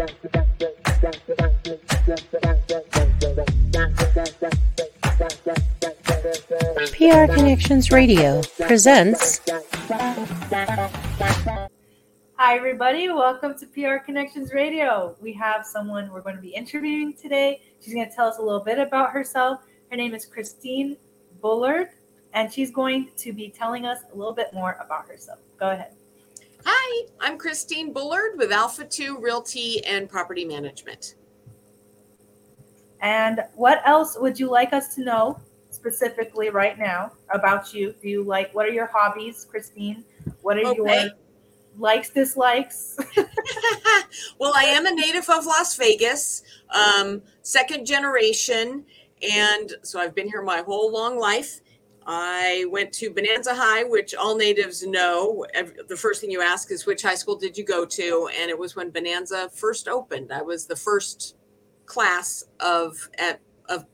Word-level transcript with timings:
PR 0.00 0.06
Connections 7.34 7.90
Radio 7.90 8.40
presents. 8.60 9.42
Hi, 12.36 12.56
everybody. 12.56 13.10
Welcome 13.10 13.58
to 13.58 13.66
PR 13.66 13.96
Connections 14.02 14.54
Radio. 14.54 15.16
We 15.20 15.34
have 15.34 15.66
someone 15.66 16.10
we're 16.10 16.22
going 16.22 16.36
to 16.36 16.40
be 16.40 16.48
interviewing 16.48 17.12
today. 17.12 17.60
She's 17.82 17.92
going 17.92 18.08
to 18.08 18.16
tell 18.16 18.26
us 18.26 18.38
a 18.38 18.42
little 18.42 18.64
bit 18.64 18.78
about 18.78 19.10
herself. 19.10 19.60
Her 19.90 19.98
name 19.98 20.14
is 20.14 20.24
Cristine 20.24 20.96
Bullard, 21.42 21.90
and 22.32 22.50
she's 22.50 22.70
going 22.70 23.10
to 23.18 23.34
be 23.34 23.50
telling 23.50 23.84
us 23.84 23.98
a 24.10 24.16
little 24.16 24.32
bit 24.32 24.46
more 24.54 24.78
about 24.82 25.06
herself. 25.08 25.40
Go 25.58 25.72
ahead. 25.72 25.92
Hi, 26.64 27.06
I'm 27.20 27.38
Cristine 27.38 27.92
Bullard 27.92 28.32
with 28.36 28.52
Alpha 28.52 28.84
2 28.84 29.18
Realty 29.18 29.84
and 29.84 30.08
Property 30.08 30.44
Management. 30.44 31.14
And 33.00 33.40
what 33.54 33.80
else 33.86 34.16
would 34.20 34.38
you 34.38 34.50
like 34.50 34.72
us 34.72 34.94
to 34.96 35.04
know 35.04 35.40
specifically 35.70 36.50
right 36.50 36.78
now 36.78 37.12
about 37.32 37.72
you? 37.72 37.94
Do 38.02 38.08
you 38.08 38.22
like 38.22 38.54
what 38.54 38.66
are 38.66 38.72
your 38.72 38.90
hobbies, 38.92 39.46
Cristine? 39.48 40.04
What 40.42 40.58
are 40.58 40.66
Okay. 40.66 40.76
your 40.76 41.10
likes, 41.78 42.10
dislikes? 42.10 42.98
well, 44.38 44.52
I 44.54 44.64
am 44.64 44.84
a 44.86 44.90
native 44.90 45.30
of 45.30 45.46
Las 45.46 45.76
Vegas, 45.76 46.42
um, 46.74 47.22
second 47.42 47.86
generation, 47.86 48.84
and 49.32 49.72
so 49.82 49.98
I've 49.98 50.14
been 50.14 50.28
here 50.28 50.42
my 50.42 50.58
whole 50.58 50.92
long 50.92 51.18
life. 51.18 51.60
I 52.20 52.64
went 52.70 52.92
to 52.94 53.10
Bonanza 53.10 53.54
High, 53.54 53.84
which 53.84 54.16
all 54.16 54.36
natives 54.36 54.84
know. 54.84 55.46
The 55.86 55.96
first 55.96 56.20
thing 56.20 56.28
you 56.28 56.42
ask 56.42 56.72
is 56.72 56.84
which 56.84 57.02
high 57.02 57.14
school 57.14 57.36
did 57.36 57.56
you 57.56 57.64
go 57.64 57.84
to? 57.86 58.28
And 58.36 58.50
it 58.50 58.58
was 58.58 58.74
when 58.74 58.90
Bonanza 58.90 59.48
first 59.54 59.86
opened. 59.86 60.32
I 60.32 60.42
was 60.42 60.66
the 60.66 60.74
first 60.74 61.36
class 61.86 62.42
of 62.58 63.08
at 63.16 63.40
of 63.68 63.86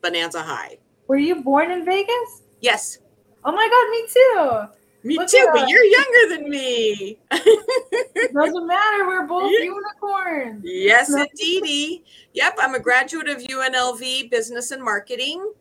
Bonanza 0.00 0.42
High. 0.42 0.78
Were 1.08 1.16
you 1.16 1.42
born 1.42 1.72
in 1.72 1.84
Vegas? 1.84 2.42
Yes, 2.60 2.98
Oh 3.44 3.50
my 3.50 3.68
god, 3.68 3.90
me 3.90 4.06
too. 4.12 5.08
me 5.08 5.16
Look 5.16 5.28
too, 5.28 5.48
but 5.52 5.68
you're 5.68 5.84
younger 5.84 6.34
than 6.36 6.50
me. 6.50 7.18
Doesn't 7.32 8.66
matter. 8.66 9.06
We're 9.08 9.26
both 9.26 9.50
Yeah. 9.58 9.72
unicorns. 9.74 10.62
Yes, 10.64 11.12
indeedy. 11.12 12.04
Yep, 12.34 12.58
I'm 12.60 12.74
a 12.76 12.80
graduate 12.80 13.28
of 13.28 13.38
UNLV 13.38 14.30
Business 14.30 14.70
and 14.70 14.82
Marketing, 14.82 15.52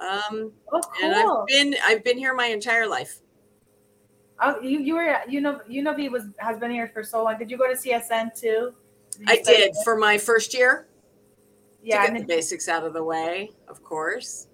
um, 0.00 0.52
Oh, 0.72 0.80
and 1.02 1.14
cool. 1.14 1.40
I've 1.42 1.46
been 1.46 1.74
I've 1.84 2.04
been 2.04 2.18
here 2.18 2.34
my 2.34 2.46
entire 2.46 2.86
life. 2.86 3.20
Oh, 4.40 4.60
you 4.60 4.78
you 4.78 4.94
were 4.94 5.18
you 5.28 5.40
know 5.40 5.60
you 5.68 5.82
know 5.82 5.94
he 5.94 6.08
was 6.08 6.24
has 6.38 6.58
been 6.58 6.70
here 6.70 6.88
for 6.88 7.02
so 7.02 7.24
long. 7.24 7.38
Did 7.38 7.50
you 7.50 7.58
go 7.58 7.66
to 7.68 7.74
CSN 7.74 8.38
too? 8.38 8.72
you 9.18 9.24
I 9.26 9.36
did 9.36 9.74
there? 9.74 9.82
for 9.84 9.96
my 9.96 10.16
first 10.16 10.54
year 10.54 10.86
Yeah, 11.82 12.06
to 12.06 12.12
get 12.12 12.20
the 12.20 12.26
basics 12.26 12.68
out 12.68 12.84
of 12.84 12.92
the 12.92 13.02
way, 13.02 13.50
of 13.66 13.82
course. 13.82 14.46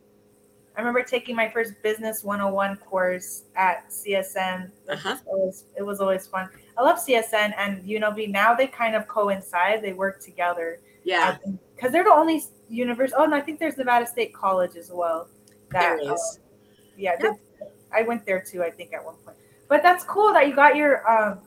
I 0.77 0.81
remember 0.81 1.03
taking 1.05 1.36
my 1.36 1.48
first 1.48 1.75
business 1.83 2.25
101 2.25 2.77
course 2.79 3.45
at 3.55 3.89
CSN. 3.91 4.70
Uh-huh. 4.89 5.17
It 5.20 5.27
was 5.27 5.64
it 5.77 5.83
was 5.83 6.01
always 6.01 6.27
fun. 6.27 6.48
I 6.79 6.83
love 6.83 6.98
CSN 6.98 7.53
and 7.58 7.84
UNLV. 7.84 8.31
Now 8.31 8.55
they 8.55 8.67
kind 8.67 8.97
of 8.97 9.06
coincide. 9.06 9.83
They 9.83 9.92
work 9.92 10.20
together. 10.20 10.81
Yeah, 11.05 11.36
because 11.77 11.92
they're 11.92 12.05
the 12.05 12.11
only 12.11 12.42
university. 12.70 13.14
Oh, 13.19 13.25
and 13.25 13.34
I 13.34 13.41
think 13.41 13.61
there's 13.61 13.77
Nevada 13.77 14.06
State 14.06 14.33
College 14.33 14.77
as 14.77 14.91
well. 14.91 15.29
There 15.75 15.97
That, 15.97 16.05
it 16.05 16.12
is. 16.12 16.39
um, 16.41 16.42
yeah, 16.97 17.17
they- 17.17 17.67
I 17.92 18.03
went 18.03 18.27
there 18.27 18.41
too. 18.41 18.62
I 18.62 18.70
think 18.70 18.92
at 18.92 19.05
one 19.05 19.14
point. 19.25 19.36
But 19.69 19.83
that's 19.83 20.05
cool 20.05 20.33
that 20.33 20.48
you 20.48 20.55
got 20.55 20.75
your 20.77 21.08
um, 21.11 21.41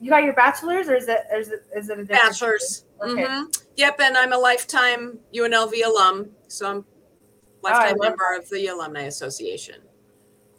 you 0.00 0.10
got 0.10 0.22
your 0.22 0.32
bachelor's, 0.34 0.88
or 0.88 0.94
is 0.94 1.08
it 1.08 1.20
is 1.34 1.48
it 1.48 1.66
is 1.74 1.88
it 1.90 1.98
a 1.98 2.04
different 2.04 2.08
Bachelor's. 2.08 2.84
Okay. 3.02 3.24
Mhm. 3.24 3.62
Yep, 3.76 4.00
and 4.00 4.16
I'm 4.16 4.32
a 4.32 4.38
lifetime 4.38 5.18
UNLV 5.32 5.84
alum, 5.84 6.30
so 6.46 6.68
I'm 6.70 6.84
lifetime 7.62 7.96
love 7.98 8.10
member 8.10 8.36
of 8.36 8.48
the 8.50 8.68
Alumni 8.68 9.02
Association. 9.02 9.76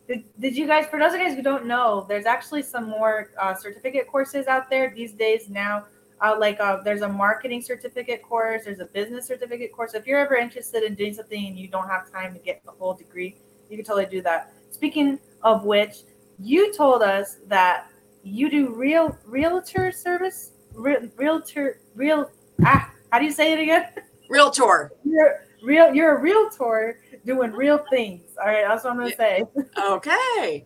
Did, 0.08 0.24
did 0.40 0.58
you 0.58 0.66
guys, 0.66 0.88
for 0.88 0.98
those 1.00 1.14
of 1.14 1.20
you 1.20 1.28
guys 1.28 1.36
who 1.36 1.44
don't 1.44 1.66
know, 1.66 2.06
there's 2.10 2.26
actually 2.26 2.64
some 2.64 2.90
more 2.90 3.30
uh, 3.40 3.54
certificate 3.54 4.08
courses 4.08 4.48
out 4.48 4.70
there 4.70 4.92
these 4.96 5.12
days 5.14 5.50
now. 5.50 5.86
Uh, 6.22 6.36
like 6.38 6.60
uh, 6.60 6.82
there's 6.84 7.02
a 7.02 7.08
marketing 7.08 7.62
certificate 7.62 8.22
course, 8.22 8.66
there's 8.66 8.80
a 8.80 8.86
business 8.86 9.26
certificate 9.26 9.72
course. 9.72 9.94
If 9.94 10.06
you're 10.06 10.20
ever 10.20 10.36
interested 10.36 10.84
in 10.84 10.96
doing 10.96 11.14
something 11.14 11.48
and 11.48 11.58
you 11.58 11.68
don't 11.68 11.88
have 11.88 12.12
time 12.12 12.34
to 12.34 12.40
get 12.40 12.64
the 12.66 12.72
whole 12.72 12.94
degree, 12.94 13.36
you 13.70 13.78
can 13.78 13.86
totally 13.86 14.06
do 14.06 14.22
that. 14.24 14.52
Speaking 14.72 15.20
of 15.44 15.64
which, 15.64 16.00
you 16.38 16.74
told 16.74 17.02
us 17.02 17.38
that 17.48 17.90
you 18.24 18.50
do 18.50 18.74
real 18.74 19.18
realtor 19.26 19.92
service, 19.92 20.52
real, 20.74 21.02
realtor, 21.16 21.80
real. 21.96 22.30
Ah, 22.66 22.92
how 23.12 23.20
do 23.20 23.26
you 23.26 23.32
say 23.32 23.54
it 23.54 23.60
again? 23.60 23.86
Realtor. 24.30 24.92
You're 25.04 25.46
real. 25.64 25.94
You're 25.94 26.18
a 26.18 26.22
realtor 26.22 27.00
doing 27.26 27.52
real 27.52 27.84
things. 27.90 28.22
All 28.40 28.48
right, 28.48 28.66
that's 28.68 28.84
what 28.84 28.92
I'm 28.92 28.98
gonna 28.98 29.16
say. 29.16 29.44
Okay. 29.80 30.66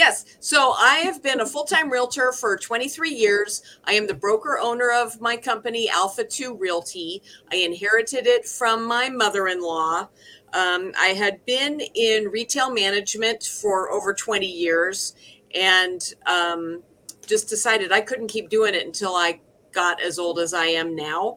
Yes. 0.00 0.24
So 0.40 0.72
I 0.78 1.00
have 1.00 1.22
been 1.22 1.42
a 1.42 1.46
full 1.46 1.64
time 1.64 1.90
realtor 1.90 2.32
for 2.32 2.56
23 2.56 3.10
years. 3.10 3.60
I 3.84 3.92
am 3.92 4.06
the 4.06 4.14
broker 4.14 4.58
owner 4.58 4.90
of 4.90 5.20
my 5.20 5.36
company, 5.36 5.90
Alpha 5.90 6.24
2 6.24 6.56
Realty. 6.56 7.22
I 7.52 7.56
inherited 7.56 8.26
it 8.26 8.46
from 8.46 8.86
my 8.86 9.10
mother 9.10 9.46
in 9.48 9.60
law. 9.60 10.08
Um, 10.54 10.92
I 10.98 11.08
had 11.08 11.44
been 11.44 11.82
in 11.94 12.28
retail 12.28 12.72
management 12.72 13.44
for 13.44 13.92
over 13.92 14.14
20 14.14 14.46
years 14.46 15.14
and 15.54 16.00
um, 16.24 16.82
just 17.26 17.50
decided 17.50 17.92
I 17.92 18.00
couldn't 18.00 18.28
keep 18.28 18.48
doing 18.48 18.74
it 18.74 18.86
until 18.86 19.14
I 19.14 19.42
got 19.70 20.00
as 20.00 20.18
old 20.18 20.38
as 20.38 20.54
I 20.54 20.64
am 20.64 20.96
now. 20.96 21.36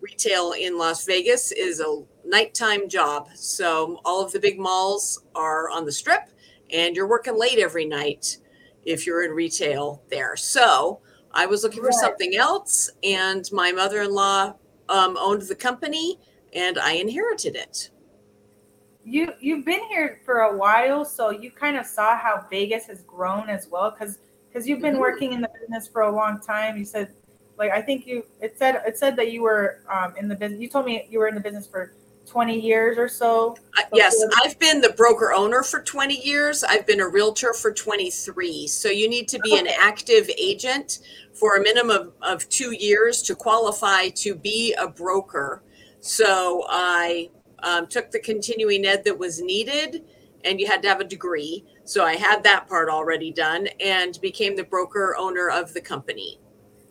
Retail 0.00 0.52
in 0.58 0.78
Las 0.78 1.04
Vegas 1.04 1.52
is 1.52 1.80
a 1.80 2.02
nighttime 2.24 2.88
job. 2.88 3.28
So 3.34 4.00
all 4.06 4.24
of 4.24 4.32
the 4.32 4.40
big 4.40 4.58
malls 4.58 5.24
are 5.34 5.68
on 5.68 5.84
the 5.84 5.92
strip 5.92 6.30
and 6.72 6.96
you're 6.96 7.08
working 7.08 7.38
late 7.38 7.58
every 7.58 7.84
night 7.84 8.38
if 8.84 9.06
you're 9.06 9.24
in 9.24 9.32
retail 9.32 10.02
there. 10.10 10.36
So 10.36 11.00
I 11.32 11.46
was 11.46 11.62
looking 11.62 11.82
for 11.82 11.92
something 11.92 12.36
else, 12.36 12.90
and 13.02 13.48
my 13.52 13.72
mother 13.72 14.02
in 14.02 14.12
law 14.12 14.54
um, 14.88 15.16
owned 15.18 15.42
the 15.42 15.54
company, 15.54 16.18
and 16.54 16.78
I 16.78 16.92
inherited 16.92 17.56
it. 17.56 17.90
you 19.04 19.32
you've 19.40 19.64
been 19.64 19.84
here 19.88 20.20
for 20.24 20.40
a 20.40 20.56
while, 20.56 21.04
so 21.04 21.30
you 21.30 21.50
kind 21.50 21.76
of 21.76 21.86
saw 21.86 22.16
how 22.16 22.46
Vegas 22.50 22.86
has 22.86 23.02
grown 23.02 23.48
as 23.48 23.68
well, 23.68 23.90
because 23.90 24.18
because 24.48 24.68
you've 24.68 24.80
been 24.80 24.96
Mhm. 24.96 25.00
working 25.00 25.32
in 25.32 25.40
the 25.40 25.48
business 25.60 25.88
for 25.88 26.02
a 26.02 26.10
long 26.10 26.40
time. 26.40 26.76
You 26.76 26.84
said, 26.84 27.14
like 27.56 27.70
I 27.70 27.80
think 27.82 28.06
you 28.06 28.24
it 28.40 28.58
said 28.58 28.82
it 28.86 28.98
said 28.98 29.16
that 29.16 29.32
you 29.32 29.42
were 29.42 29.80
um, 29.88 30.14
in 30.16 30.28
the 30.28 30.34
business. 30.34 30.60
You 30.60 30.68
told 30.68 30.84
me 30.86 31.06
you 31.10 31.18
were 31.18 31.28
in 31.28 31.34
the 31.34 31.40
business 31.40 31.66
for 31.66 31.94
twenty 32.28 32.60
years 32.60 32.98
or 32.98 33.08
so. 33.08 33.56
Uh, 33.76 33.80
Okay. 33.80 33.88
yes, 33.94 34.16
I've 34.44 34.58
been 34.58 34.80
the 34.80 34.90
broker 34.90 35.32
owner 35.32 35.62
for 35.62 35.80
20 35.80 36.14
years. 36.26 36.62
I've 36.62 36.86
been 36.86 37.00
a 37.00 37.08
realtor 37.08 37.54
for 37.54 37.72
23. 37.72 38.66
So 38.66 38.88
you 38.90 39.08
need 39.08 39.28
to 39.28 39.38
be 39.38 39.56
an 39.56 39.66
active 39.66 40.28
agent 40.36 40.98
for 41.32 41.56
a 41.56 41.62
minimum 41.62 42.12
of 42.20 42.46
two 42.50 42.72
years 42.72 43.22
to 43.22 43.34
qualify 43.34 44.08
to 44.10 44.34
be 44.34 44.74
a 44.74 44.88
broker. 44.88 45.62
So 46.00 46.64
I 46.68 47.30
um, 47.62 47.86
took 47.86 48.10
the 48.10 48.18
continuing 48.20 48.84
ed 48.84 49.04
that 49.04 49.18
was 49.18 49.40
needed, 49.40 50.04
and 50.44 50.60
you 50.60 50.66
had 50.66 50.82
to 50.82 50.88
have 50.88 51.00
a 51.00 51.04
degree. 51.04 51.64
So 51.84 52.04
I 52.04 52.16
had 52.16 52.42
that 52.42 52.68
part 52.68 52.88
already 52.90 53.32
done 53.32 53.68
and 53.80 54.20
became 54.20 54.54
the 54.54 54.64
broker 54.64 55.16
owner 55.18 55.48
of 55.48 55.72
the 55.72 55.80
company. 55.80 56.38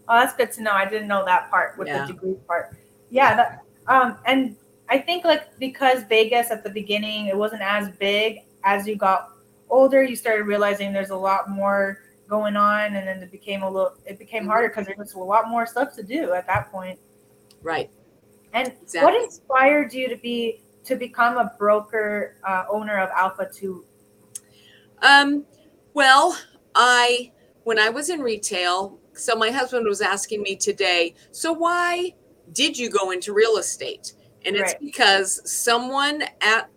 Oh, 0.09 0.19
that's 0.19 0.35
good 0.35 0.51
to 0.53 0.63
know. 0.63 0.71
I 0.71 0.85
didn't 0.89 1.07
know 1.09 1.23
that 1.25 1.51
part 1.51 1.77
with 1.77 1.87
Yeah. 1.89 2.05
the 2.07 2.13
degree 2.13 2.35
part. 2.47 2.75
Yeah, 3.11 3.35
that 3.35 3.61
um 3.87 4.17
and 4.25 4.55
I 4.89 4.97
think 4.99 5.25
like 5.25 5.57
because 5.59 6.03
Vegas 6.03 6.49
at 6.51 6.63
the 6.63 6.69
beginning 6.69 7.27
it 7.27 7.37
wasn't 7.37 7.61
as 7.61 7.89
big 7.97 8.39
as 8.63 8.87
you 8.87 8.95
got 8.95 9.31
older, 9.69 10.03
you 10.03 10.15
started 10.15 10.43
realizing 10.43 10.93
there's 10.93 11.09
a 11.09 11.15
lot 11.15 11.49
more 11.49 12.03
going 12.27 12.55
on 12.55 12.95
and 12.95 13.07
then 13.07 13.21
it 13.23 13.31
became 13.31 13.63
a 13.63 13.69
little 13.69 13.93
it 14.05 14.17
became 14.19 14.43
Mhm. 14.45 14.47
harder 14.47 14.67
because 14.69 14.85
there 14.85 14.95
was 14.97 15.13
a 15.13 15.19
lot 15.19 15.47
more 15.49 15.65
stuff 15.65 15.93
to 15.95 16.03
do 16.03 16.33
at 16.33 16.45
that 16.47 16.71
point. 16.71 16.99
Right. 17.61 17.89
And 18.53 18.67
Exactly. 18.81 19.01
what 19.13 19.23
inspired 19.23 19.93
you 19.93 20.07
to 20.09 20.15
be 20.15 20.61
to 20.85 20.95
become 20.95 21.37
a 21.37 21.53
broker 21.57 22.35
uh, 22.45 22.63
owner 22.71 22.97
of 22.97 23.09
Alpha 23.13 23.49
2? 23.53 23.83
Um, 25.01 25.45
well, 25.93 26.37
I 26.75 27.31
when 27.63 27.77
I 27.77 27.89
was 27.89 28.09
in 28.09 28.21
retail, 28.21 28.97
so 29.13 29.35
my 29.35 29.51
husband 29.51 29.85
was 29.85 29.99
asking 29.99 30.41
me 30.43 30.55
today, 30.55 31.13
so 31.31 31.51
why 31.51 32.13
did 32.53 32.77
you 32.77 32.89
go 32.89 33.11
into 33.11 33.33
real 33.33 33.57
estate? 33.57 34.13
And 34.47 34.55
it's 34.55 34.73
Right. 34.73 34.79
because 34.79 35.41
someone 35.45 36.23
at 36.41 36.69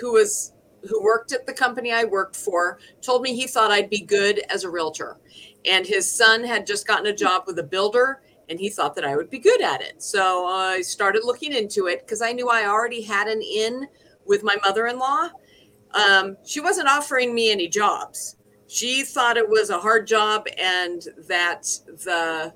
who 0.00 0.12
was 0.12 0.52
who 0.88 1.02
worked 1.02 1.32
at 1.32 1.46
the 1.46 1.52
company 1.52 1.92
I 1.92 2.04
worked 2.04 2.36
for 2.36 2.78
told 3.02 3.22
me 3.22 3.34
he 3.34 3.48
thought 3.48 3.72
I'd 3.72 3.90
be 3.90 4.02
good 4.02 4.38
as 4.48 4.62
a 4.62 4.70
realtor. 4.70 5.18
And 5.64 5.84
his 5.84 6.10
son 6.10 6.44
had 6.44 6.64
just 6.64 6.86
gotten 6.86 7.06
a 7.06 7.12
job 7.12 7.42
with 7.48 7.58
a 7.58 7.64
builder 7.64 8.22
and 8.48 8.60
he 8.60 8.70
thought 8.70 8.94
that 8.94 9.04
I 9.04 9.16
would 9.16 9.28
be 9.28 9.40
good 9.40 9.60
at 9.60 9.80
it. 9.80 10.00
So 10.00 10.46
I 10.46 10.82
started 10.82 11.24
looking 11.24 11.52
into 11.52 11.88
it 11.88 12.06
because 12.06 12.22
I 12.22 12.30
knew 12.30 12.48
I 12.48 12.66
already 12.66 13.02
had 13.02 13.26
an 13.26 13.42
in 13.42 13.88
with 14.24 14.44
my 14.44 14.56
mother 14.64 14.86
in 14.86 14.98
law. 14.98 15.28
Um, 15.92 16.36
she 16.44 16.60
wasn't 16.60 16.86
offering 16.88 17.34
me 17.34 17.50
any 17.50 17.66
jobs. 17.66 18.36
She 18.68 19.02
thought 19.02 19.36
it 19.36 19.48
was 19.48 19.70
a 19.70 19.78
hard 19.80 20.06
job 20.06 20.46
and 20.58 21.02
that 21.26 21.62
the 22.04 22.54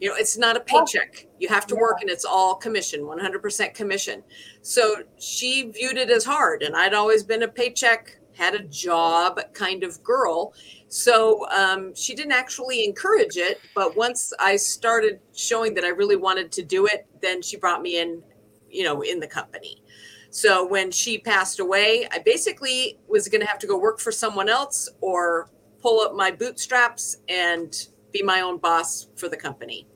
You 0.00 0.10
know, 0.10 0.14
it's 0.16 0.38
not 0.38 0.56
a 0.56 0.60
paycheck. 0.60 1.26
You 1.38 1.48
have 1.48 1.66
to 1.68 1.74
work 1.74 2.00
and 2.00 2.10
it's 2.10 2.24
all 2.24 2.54
commission, 2.54 3.00
100% 3.00 3.74
commission. 3.74 4.22
So 4.62 5.02
she 5.18 5.70
viewed 5.70 5.96
it 5.96 6.10
as 6.10 6.24
hard. 6.24 6.62
And 6.62 6.76
I'd 6.76 6.94
always 6.94 7.24
been 7.24 7.42
a 7.42 7.48
paycheck, 7.48 8.16
had 8.34 8.54
a 8.54 8.62
job 8.64 9.40
kind 9.54 9.82
of 9.82 10.00
girl. 10.04 10.54
So 10.86 11.48
um, 11.50 11.94
she 11.96 12.14
didn't 12.14 12.32
actually 12.32 12.84
encourage 12.84 13.36
it. 13.36 13.60
But 13.74 13.96
once 13.96 14.32
I 14.38 14.54
started 14.56 15.18
showing 15.34 15.74
that 15.74 15.84
I 15.84 15.88
really 15.88 16.16
wanted 16.16 16.52
to 16.52 16.62
do 16.62 16.86
it, 16.86 17.06
then 17.20 17.42
she 17.42 17.56
brought 17.56 17.82
me 17.82 17.98
in, 17.98 18.22
you 18.70 18.84
know, 18.84 19.00
in 19.02 19.18
the 19.18 19.26
company. 19.26 19.82
So 20.30 20.64
when 20.64 20.90
she 20.90 21.18
passed 21.18 21.58
away, 21.58 22.06
I 22.12 22.18
basically 22.18 22.98
was 23.08 23.28
going 23.28 23.40
to 23.40 23.46
have 23.46 23.58
to 23.60 23.66
go 23.66 23.78
work 23.78 23.98
for 23.98 24.12
someone 24.12 24.48
else 24.48 24.88
or 25.00 25.50
pull 25.80 26.00
up 26.00 26.14
my 26.14 26.30
bootstraps 26.30 27.16
and 27.28 27.88
be 28.18 28.24
my 28.24 28.40
own 28.40 28.58
boss 28.58 29.08
for 29.16 29.28
the 29.28 29.36
company. 29.36 29.86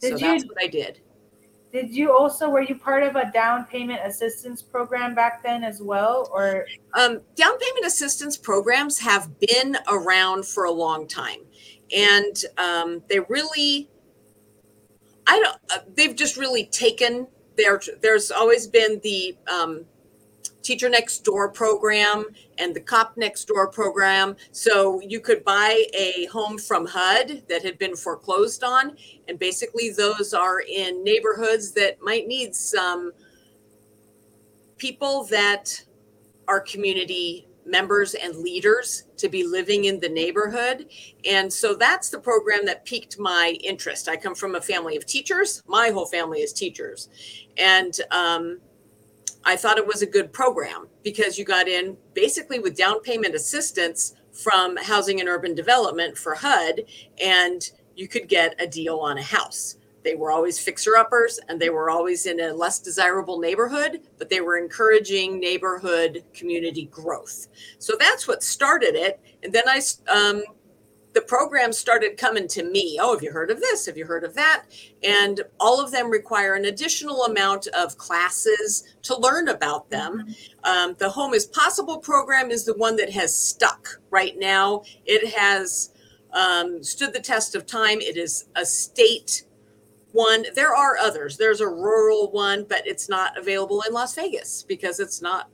Did 0.00 0.18
so 0.18 0.26
you- 0.26 0.32
that's 0.32 0.44
what 0.44 0.62
I 0.62 0.66
did. 0.66 1.00
Did 1.72 1.94
you 1.94 2.12
also 2.12 2.48
were 2.50 2.62
you 2.62 2.74
part 2.74 3.04
of 3.04 3.14
a 3.14 3.30
down 3.30 3.64
payment 3.64 4.00
assistance 4.04 4.60
program 4.60 5.14
back 5.14 5.40
then 5.40 5.62
as 5.62 5.80
well, 5.80 6.28
or 6.32 6.66
Um, 6.94 7.20
down 7.36 7.56
payment 7.58 7.86
assistance 7.86 8.36
programs 8.36 8.98
have 8.98 9.38
been 9.38 9.78
around 9.86 10.46
for 10.48 10.64
a 10.64 10.70
long 10.72 11.06
time, 11.06 11.42
and 11.96 12.44
um, 12.58 13.04
they 13.08 13.20
really, 13.20 13.88
I 15.28 15.38
don't. 15.38 15.56
Uh, 15.70 15.84
they've 15.94 16.16
just 16.16 16.36
really 16.36 16.64
taken 16.66 17.28
their. 17.56 17.80
There's 18.02 18.32
always 18.32 18.66
been 18.66 18.98
the 19.04 19.36
um, 19.46 19.84
teacher 20.62 20.88
next 20.88 21.24
door 21.24 21.50
program 21.50 22.24
and 22.58 22.74
the 22.74 22.80
cop 22.80 23.16
next 23.16 23.46
door 23.46 23.68
program. 23.68 24.36
So 24.52 25.00
you 25.00 25.20
could 25.20 25.44
buy 25.44 25.84
a 25.94 26.26
home 26.26 26.58
from 26.58 26.86
HUD 26.86 27.42
that 27.48 27.64
had 27.64 27.78
been 27.78 27.96
foreclosed 27.96 28.62
on, 28.62 28.96
and 29.28 29.38
basically 29.38 29.90
those 29.90 30.34
are 30.34 30.60
in 30.60 31.02
neighborhoods 31.02 31.72
that 31.72 32.00
might 32.02 32.26
need 32.26 32.54
some 32.54 33.12
people 34.76 35.24
that 35.24 35.84
are 36.48 36.60
community 36.60 37.46
members 37.66 38.14
and 38.14 38.36
leaders 38.36 39.04
to 39.16 39.28
be 39.28 39.46
living 39.46 39.84
in 39.84 40.00
the 40.00 40.08
neighborhood. 40.08 40.86
And 41.28 41.52
so 41.52 41.74
that's 41.74 42.08
the 42.08 42.18
program 42.18 42.64
that 42.66 42.84
piqued 42.84 43.18
my 43.18 43.56
interest. 43.62 44.08
I 44.08 44.16
come 44.16 44.34
from 44.34 44.54
a 44.54 44.60
family 44.60 44.96
of 44.96 45.06
teachers, 45.06 45.62
my 45.66 45.90
whole 45.90 46.06
family 46.06 46.40
is 46.40 46.52
teachers. 46.52 47.08
And 47.58 47.94
um, 48.10 48.60
I 49.44 49.56
thought 49.56 49.78
it 49.78 49.86
was 49.86 50.02
a 50.02 50.06
good 50.06 50.32
program 50.32 50.88
because 51.02 51.38
you 51.38 51.44
got 51.44 51.68
in 51.68 51.96
basically 52.14 52.58
with 52.58 52.76
down 52.76 53.00
payment 53.00 53.34
assistance 53.34 54.14
from 54.32 54.76
Housing 54.76 55.20
and 55.20 55.28
Urban 55.28 55.54
Development 55.54 56.16
for 56.16 56.34
HUD, 56.34 56.82
and 57.22 57.70
you 57.96 58.06
could 58.06 58.28
get 58.28 58.54
a 58.60 58.66
deal 58.66 58.98
on 58.98 59.18
a 59.18 59.22
house. 59.22 59.76
They 60.02 60.14
were 60.14 60.30
always 60.30 60.58
fixer 60.58 60.96
uppers 60.96 61.38
and 61.48 61.60
they 61.60 61.70
were 61.70 61.90
always 61.90 62.26
in 62.26 62.40
a 62.40 62.54
less 62.54 62.78
desirable 62.78 63.38
neighborhood, 63.38 64.00
but 64.18 64.30
they 64.30 64.40
were 64.40 64.56
encouraging 64.56 65.38
neighborhood 65.38 66.24
community 66.32 66.86
growth. 66.86 67.48
So 67.78 67.94
that's 67.98 68.26
what 68.26 68.42
started 68.42 68.94
it. 68.94 69.20
And 69.42 69.52
then 69.52 69.64
I, 69.66 69.80
um, 70.08 70.42
the 71.12 71.20
program 71.22 71.72
started 71.72 72.16
coming 72.16 72.46
to 72.48 72.62
me. 72.62 72.98
Oh, 73.00 73.14
have 73.14 73.22
you 73.22 73.32
heard 73.32 73.50
of 73.50 73.58
this? 73.60 73.86
Have 73.86 73.96
you 73.96 74.06
heard 74.06 74.22
of 74.22 74.34
that? 74.34 74.64
And 75.02 75.40
all 75.58 75.80
of 75.80 75.90
them 75.90 76.08
require 76.08 76.54
an 76.54 76.66
additional 76.66 77.24
amount 77.24 77.66
of 77.68 77.98
classes 77.98 78.94
to 79.02 79.16
learn 79.16 79.48
about 79.48 79.90
them. 79.90 80.34
Um, 80.62 80.94
the 80.98 81.10
Home 81.10 81.34
is 81.34 81.46
Possible 81.46 81.98
program 81.98 82.50
is 82.50 82.64
the 82.64 82.74
one 82.76 82.94
that 82.96 83.10
has 83.10 83.36
stuck 83.36 84.00
right 84.10 84.38
now. 84.38 84.82
It 85.04 85.34
has 85.34 85.90
um, 86.32 86.82
stood 86.84 87.12
the 87.12 87.20
test 87.20 87.56
of 87.56 87.66
time. 87.66 88.00
It 88.00 88.16
is 88.16 88.44
a 88.54 88.64
state 88.64 89.44
one. 90.12 90.44
There 90.54 90.74
are 90.74 90.96
others. 90.96 91.36
There's 91.36 91.60
a 91.60 91.68
rural 91.68 92.30
one, 92.30 92.66
but 92.68 92.86
it's 92.86 93.08
not 93.08 93.36
available 93.36 93.82
in 93.86 93.92
Las 93.92 94.14
Vegas 94.14 94.64
because 94.68 95.00
it's 95.00 95.20
not, 95.20 95.48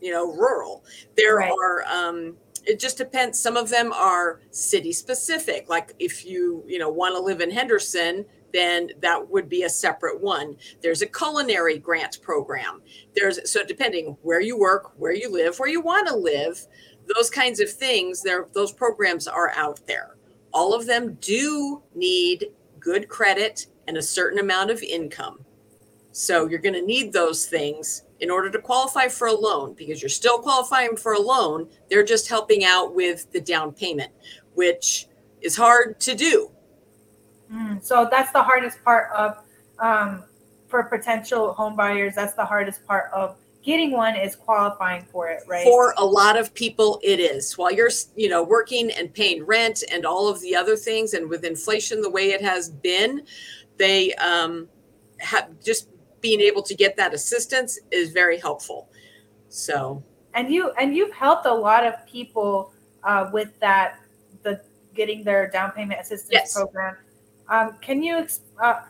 you 0.00 0.12
know, 0.12 0.30
rural. 0.32 0.84
There 1.16 1.36
Right. 1.36 1.50
are. 1.50 1.84
Um, 1.86 2.36
it 2.66 2.78
just 2.78 2.98
depends. 2.98 3.40
Some 3.40 3.56
of 3.56 3.68
them 3.70 3.92
are 3.92 4.40
city 4.50 4.92
specific. 4.92 5.68
Like 5.68 5.94
if 5.98 6.24
you, 6.24 6.64
you 6.66 6.78
know, 6.78 6.90
want 6.90 7.14
to 7.14 7.20
live 7.20 7.40
in 7.40 7.50
Henderson, 7.50 8.24
then 8.52 8.90
that 9.00 9.30
would 9.30 9.48
be 9.48 9.62
a 9.62 9.70
separate 9.70 10.20
one. 10.20 10.56
There's 10.82 11.02
a 11.02 11.06
culinary 11.06 11.78
grant 11.78 12.20
program. 12.22 12.82
There's 13.14 13.50
so 13.50 13.64
depending 13.64 14.16
where 14.22 14.40
you 14.40 14.58
work, 14.58 14.92
where 14.98 15.14
you 15.14 15.30
live, 15.32 15.58
where 15.58 15.68
you 15.68 15.80
want 15.80 16.08
to 16.08 16.16
live, 16.16 16.66
those 17.14 17.30
kinds 17.30 17.60
of 17.60 17.70
things. 17.70 18.22
There, 18.22 18.48
those 18.52 18.72
programs 18.72 19.28
are 19.28 19.52
out 19.56 19.86
there. 19.86 20.16
All 20.52 20.74
of 20.74 20.86
them 20.86 21.16
do 21.20 21.82
need 21.94 22.46
good 22.78 23.08
credit 23.08 23.66
and 23.86 23.96
a 23.96 24.02
certain 24.02 24.38
amount 24.38 24.70
of 24.70 24.82
income. 24.82 25.44
So 26.12 26.48
you're 26.48 26.58
going 26.58 26.74
to 26.74 26.82
need 26.84 27.12
those 27.12 27.46
things 27.46 28.02
in 28.20 28.30
order 28.30 28.50
to 28.50 28.58
qualify 28.58 29.08
for 29.08 29.28
a 29.28 29.32
loan 29.32 29.74
because 29.74 30.02
you're 30.02 30.08
still 30.08 30.38
qualifying 30.38 30.96
for 30.96 31.14
a 31.14 31.18
loan. 31.18 31.68
They're 31.88 32.04
just 32.04 32.28
helping 32.28 32.64
out 32.64 32.94
with 32.94 33.30
the 33.32 33.40
down 33.40 33.72
payment, 33.72 34.12
which 34.54 35.06
is 35.40 35.56
hard 35.56 35.98
to 36.00 36.14
do. 36.14 36.50
Mm, 37.52 37.82
so 37.82 38.08
that's 38.10 38.32
the 38.32 38.42
hardest 38.42 38.82
part 38.84 39.10
of 39.12 39.42
um, 39.78 40.24
for 40.68 40.84
potential 40.84 41.52
home 41.52 41.74
buyers. 41.74 42.14
That's 42.14 42.34
the 42.34 42.44
hardest 42.44 42.86
part 42.86 43.10
of 43.12 43.36
getting 43.62 43.90
one 43.90 44.16
is 44.16 44.36
qualifying 44.36 45.04
for 45.04 45.28
it, 45.28 45.42
right? 45.46 45.64
For 45.64 45.94
a 45.98 46.04
lot 46.04 46.38
of 46.38 46.54
people, 46.54 47.00
it 47.02 47.20
is. 47.20 47.58
While 47.58 47.72
you're, 47.72 47.90
you 48.16 48.28
know, 48.28 48.42
working 48.42 48.90
and 48.90 49.12
paying 49.12 49.44
rent 49.44 49.82
and 49.92 50.06
all 50.06 50.28
of 50.28 50.40
the 50.40 50.54
other 50.54 50.76
things, 50.76 51.14
and 51.14 51.28
with 51.28 51.44
inflation 51.44 52.00
the 52.00 52.10
way 52.10 52.30
it 52.30 52.40
has 52.40 52.70
been, 52.70 53.22
they 53.76 54.14
um, 54.14 54.68
have 55.18 55.48
just 55.62 55.89
being 56.20 56.40
able 56.40 56.62
to 56.62 56.74
get 56.74 56.96
that 56.96 57.14
assistance 57.14 57.78
is 57.90 58.10
very 58.12 58.38
helpful. 58.38 58.88
So 59.48 60.02
and 60.34 60.52
you 60.52 60.70
and 60.80 60.94
you've 60.94 61.12
helped 61.12 61.46
a 61.46 61.54
lot 61.54 61.84
of 61.84 61.94
people 62.06 62.72
uh, 63.04 63.30
with 63.32 63.58
that 63.60 63.98
the 64.42 64.60
getting 64.94 65.24
their 65.24 65.48
down 65.50 65.72
payment 65.72 66.00
assistance 66.00 66.30
Yes. 66.32 66.54
program. 66.54 66.96
Um, 67.48 67.76
can 67.80 68.02
you 68.02 68.18
ex- 68.18 68.42
uh, 68.62 68.80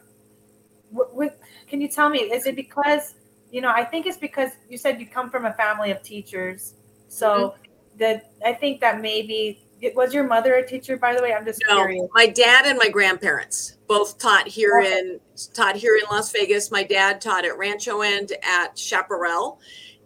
w- 0.93 1.11
w- 1.13 1.31
can 1.67 1.81
you 1.81 1.89
tell 1.89 2.09
me 2.11 2.19
is 2.19 2.47
it 2.47 2.57
because 2.57 3.15
you 3.51 3.61
know 3.61 3.71
I 3.71 3.85
think 3.85 4.07
it's 4.07 4.19
because 4.19 4.51
you 4.69 4.77
said 4.77 5.01
you 5.01 5.07
come 5.07 5.31
from 5.31 5.47
a 5.47 5.53
family 5.55 5.91
of 5.91 6.03
teachers, 6.03 6.75
so 7.09 7.29
Mm-hmm. 7.29 7.99
that 7.99 8.33
I 8.45 8.53
think 8.53 8.81
that 8.81 9.01
maybe 9.01 9.65
was 9.95 10.13
your 10.15 10.25
mother 10.25 10.55
a 10.55 10.67
teacher 10.67 10.97
by 10.97 11.15
the 11.15 11.23
way 11.23 11.33
I'm 11.35 11.45
just 11.45 11.63
No, 11.69 11.77
curious. 11.77 12.07
my 12.13 12.27
dad 12.27 12.67
and 12.67 12.79
my 12.79 12.89
grandparents 12.89 13.79
both 13.87 14.19
taught 14.19 14.47
here 14.47 14.81
Okay. 14.81 14.99
in 14.99 15.21
taught 15.55 15.77
here 15.77 15.97
in 15.97 16.03
Las 16.11 16.31
Vegas. 16.33 16.71
My 16.71 16.83
dad 16.83 17.21
taught 17.21 17.45
at 17.45 17.57
Rancho 17.57 18.03
and 18.03 18.31
at 18.43 18.77
Chaparral. 18.79 19.59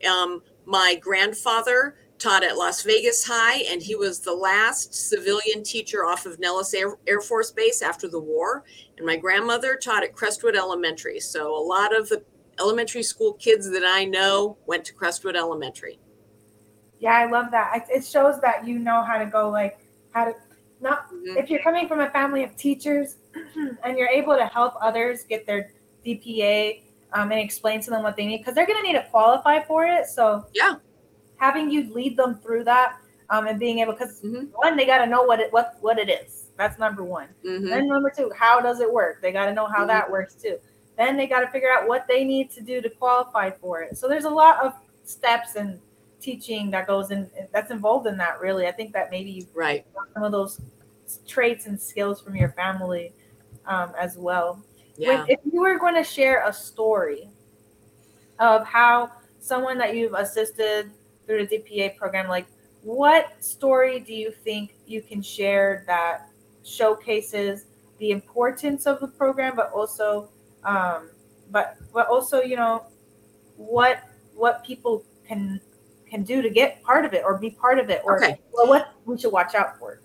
Um, 0.09 0.43
my 0.65 0.97
grandfather 1.01 1.97
taught 2.19 2.45
at 2.45 2.57
Las 2.57 2.83
Vegas 2.83 3.25
High, 3.27 3.65
and 3.71 3.83
he 3.83 3.97
was 3.97 4.21
the 4.21 4.33
last 4.33 4.95
civilian 4.95 5.63
teacher 5.65 6.07
off 6.07 6.25
of 6.27 6.39
Nellis 6.39 6.73
Air, 6.73 6.97
Air 7.07 7.21
Force 7.21 7.51
Base 7.51 7.83
after 7.83 8.07
the 8.09 8.21
war. 8.21 8.65
And 8.97 9.05
my 9.07 9.17
grandmother 9.17 9.77
taught 9.77 10.05
at 10.05 10.15
Crestwood 10.15 10.55
Elementary. 10.57 11.19
So 11.21 11.55
a 11.55 11.61
lot 11.65 11.95
of 11.95 12.09
the 12.09 12.23
elementary 12.61 13.03
school 13.03 13.33
kids 13.35 13.69
that 13.71 13.85
I 13.85 14.05
know 14.05 14.57
went 14.67 14.85
to 14.87 14.95
Crestwood 14.95 15.35
Elementary. 15.37 15.99
Yeah, 17.05 17.19
I 17.19 17.27
love 17.27 17.51
that. 17.51 17.87
It 17.91 18.03
shows 18.03 18.41
that 18.41 18.67
you 18.67 18.79
know 18.79 19.03
how 19.03 19.19
to 19.19 19.27
go 19.27 19.51
like 19.51 19.79
how 20.13 20.25
to 20.25 20.35
not 20.81 21.11
Mhm. 21.11 21.37
if 21.37 21.51
you're 21.51 21.61
coming 21.63 21.87
from 21.87 22.01
a 22.01 22.09
family 22.09 22.43
of 22.45 22.57
teachers 22.57 23.19
and 23.85 23.99
you're 23.99 24.09
able 24.09 24.35
to 24.37 24.47
help 24.47 24.73
others 24.81 25.25
get 25.25 25.47
their 25.47 25.71
DPA 26.05 26.83
um, 27.13 27.31
and 27.31 27.39
explain 27.41 27.81
to 27.83 27.91
them 27.91 28.03
what 28.03 28.17
they 28.17 28.25
need 28.25 28.39
because 28.39 28.55
they're 28.55 28.67
going 28.67 28.81
to 28.83 28.87
need 28.91 28.95
to 28.95 29.07
qualify 29.11 29.63
for 29.63 29.85
it. 29.87 30.07
So 30.07 30.47
Yeah. 30.55 30.77
having 31.37 31.71
you 31.71 31.93
lead 31.93 32.17
them 32.17 32.37
through 32.43 32.65
that 32.65 32.97
um, 33.29 33.49
and 33.49 33.59
being 33.61 33.81
able 33.81 33.93
because 33.93 34.23
Mhm. 34.23 34.49
one 34.55 34.75
they 34.75 34.87
got 34.87 34.99
to 35.05 35.07
know 35.07 35.25
what 35.25 35.41
it 35.41 35.53
what 35.53 35.77
what 35.83 35.99
it 35.99 36.09
is. 36.09 36.49
That's 36.57 36.79
number 36.79 37.05
one. 37.05 37.29
Mhm. 37.45 37.69
Then 37.69 37.87
number 37.87 38.11
two, 38.17 38.33
how 38.35 38.61
does 38.61 38.81
it 38.81 38.91
work? 38.91 39.21
They 39.21 39.31
got 39.31 39.45
to 39.45 39.53
know 39.53 39.67
how 39.67 39.85
that 39.85 40.11
works 40.11 40.35
too. 40.35 40.57
Then 40.97 41.19
they 41.19 41.27
got 41.27 41.41
to 41.41 41.49
figure 41.49 41.71
out 41.71 41.87
what 41.87 42.07
they 42.09 42.25
need 42.25 42.51
to 42.53 42.63
do 42.63 42.81
to 42.81 42.89
qualify 42.89 43.51
for 43.51 43.83
it. 43.83 43.99
So 43.99 44.09
there's 44.09 44.25
a 44.25 44.31
lot 44.45 44.65
of 44.65 44.73
steps 45.05 45.57
and 45.57 45.79
teaching 46.25 46.71
that 46.71 46.87
goes 46.87 47.11
in 47.11 47.31
that's 47.53 47.71
involved 47.71 48.07
in 48.07 48.17
that. 48.19 48.41
Really, 48.41 48.67
I 48.67 48.73
think 48.73 48.93
that 48.93 49.11
maybe 49.11 49.31
you 49.31 49.47
Right. 49.55 49.87
some 50.15 50.23
of 50.23 50.33
those 50.33 50.61
traits 51.27 51.67
and 51.67 51.81
skills 51.81 52.21
from 52.21 52.35
your 52.35 52.51
family 52.51 53.13
um, 53.67 53.93
as 53.99 54.17
well. 54.17 54.63
Yeah. 54.97 55.21
When, 55.21 55.31
if 55.31 55.41
you 55.53 55.61
were 55.61 55.79
going 55.79 55.95
to 55.95 56.05
share 56.05 56.47
a 56.47 56.53
story 56.53 57.29
of 58.39 58.67
how 58.67 59.11
someone 59.41 59.79
that 59.79 59.95
you've 59.95 60.15
assisted 60.15 60.91
through 61.27 61.47
the 61.47 61.59
DPA 61.59 61.97
program, 61.97 62.29
like 62.29 62.47
what 62.83 63.43
story 63.43 64.01
do 64.01 64.15
you 64.15 64.31
think 64.31 64.75
you 64.87 65.03
can 65.03 65.23
share 65.23 65.85
that 65.87 66.29
showcases 66.65 67.67
the 67.99 68.11
importance 68.11 68.87
of 68.87 69.01
the 69.01 69.09
program, 69.09 69.55
but 69.57 69.71
also, 69.73 70.29
um, 70.65 71.11
but 71.51 71.77
but 71.93 72.09
also, 72.09 72.41
you 72.43 72.57
know, 72.57 72.87
what 73.57 74.03
what 74.35 74.65
people 74.65 75.05
can 75.27 75.61
can 76.15 76.23
do 76.23 76.41
to 76.43 76.49
get 76.49 76.81
part 76.85 77.05
of 77.05 77.13
it 77.13 77.25
or 77.25 77.37
be 77.39 77.51
part 77.51 77.79
of 77.81 77.91
it, 77.91 78.01
or 78.05 78.23
Okay. 78.23 78.39
or 78.53 78.69
what 78.69 78.93
we 79.05 79.19
should 79.19 79.33
watch 79.33 79.55
out 79.57 79.79
for. 79.79 80.01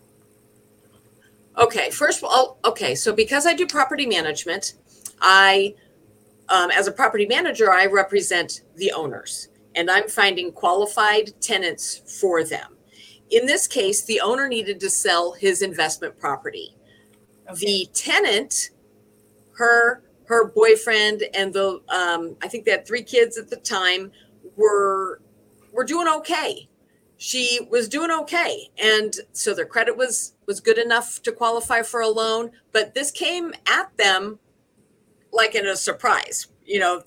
Okay, 1.58 1.92
first 1.92 2.20
of 2.20 2.24
all, 2.24 2.58
okay, 2.66 2.96
so 2.96 3.14
because 3.14 3.46
I 3.46 3.54
do 3.54 3.68
property 3.68 4.08
management, 4.08 4.74
I, 5.22 5.76
um, 6.48 6.72
as 6.72 6.88
a 6.88 6.92
property 6.92 7.28
manager, 7.28 7.72
I 7.72 7.86
represent 7.86 8.62
the 8.76 8.92
owners 8.92 9.50
and 9.76 9.92
I'm 9.92 10.08
finding 10.08 10.52
qualified 10.52 11.40
tenants 11.42 12.02
for 12.20 12.44
them. 12.44 12.78
In 13.30 13.46
this 13.46 13.68
case, 13.68 14.04
the 14.04 14.20
owner 14.22 14.48
needed 14.48 14.80
to 14.80 14.90
sell 14.90 15.34
his 15.34 15.62
investment 15.62 16.18
property. 16.18 16.76
The 17.56 17.88
tenant, 17.94 18.72
her 19.54 20.02
her 20.26 20.46
boyfriend 20.46 21.24
and 21.34 21.54
the 21.54 21.82
um, 21.90 22.36
I 22.42 22.48
think 22.48 22.66
they 22.66 22.72
had 22.72 22.86
three 22.88 23.04
kids 23.04 23.38
at 23.38 23.50
the 23.50 23.58
time 23.58 24.12
were 24.56 25.22
were 25.72 25.84
doing 25.84 26.08
okay. 26.08 26.68
She 27.18 27.68
was 27.70 27.90
doing 27.90 28.12
okay, 28.12 28.70
and 28.82 29.14
so 29.34 29.54
their 29.54 29.66
credit 29.66 29.98
was 29.98 30.34
was 30.46 30.62
good 30.62 30.78
enough 30.78 31.22
to 31.24 31.32
qualify 31.32 31.82
for 31.82 32.02
a 32.02 32.08
loan. 32.08 32.52
But 32.72 32.94
this 32.94 33.12
came 33.12 33.54
at 33.68 33.96
them 33.98 34.40
like 35.32 35.56
in 35.56 35.68
a 35.68 35.76
surprise. 35.76 36.48
You 36.66 36.80
know, 36.80 37.02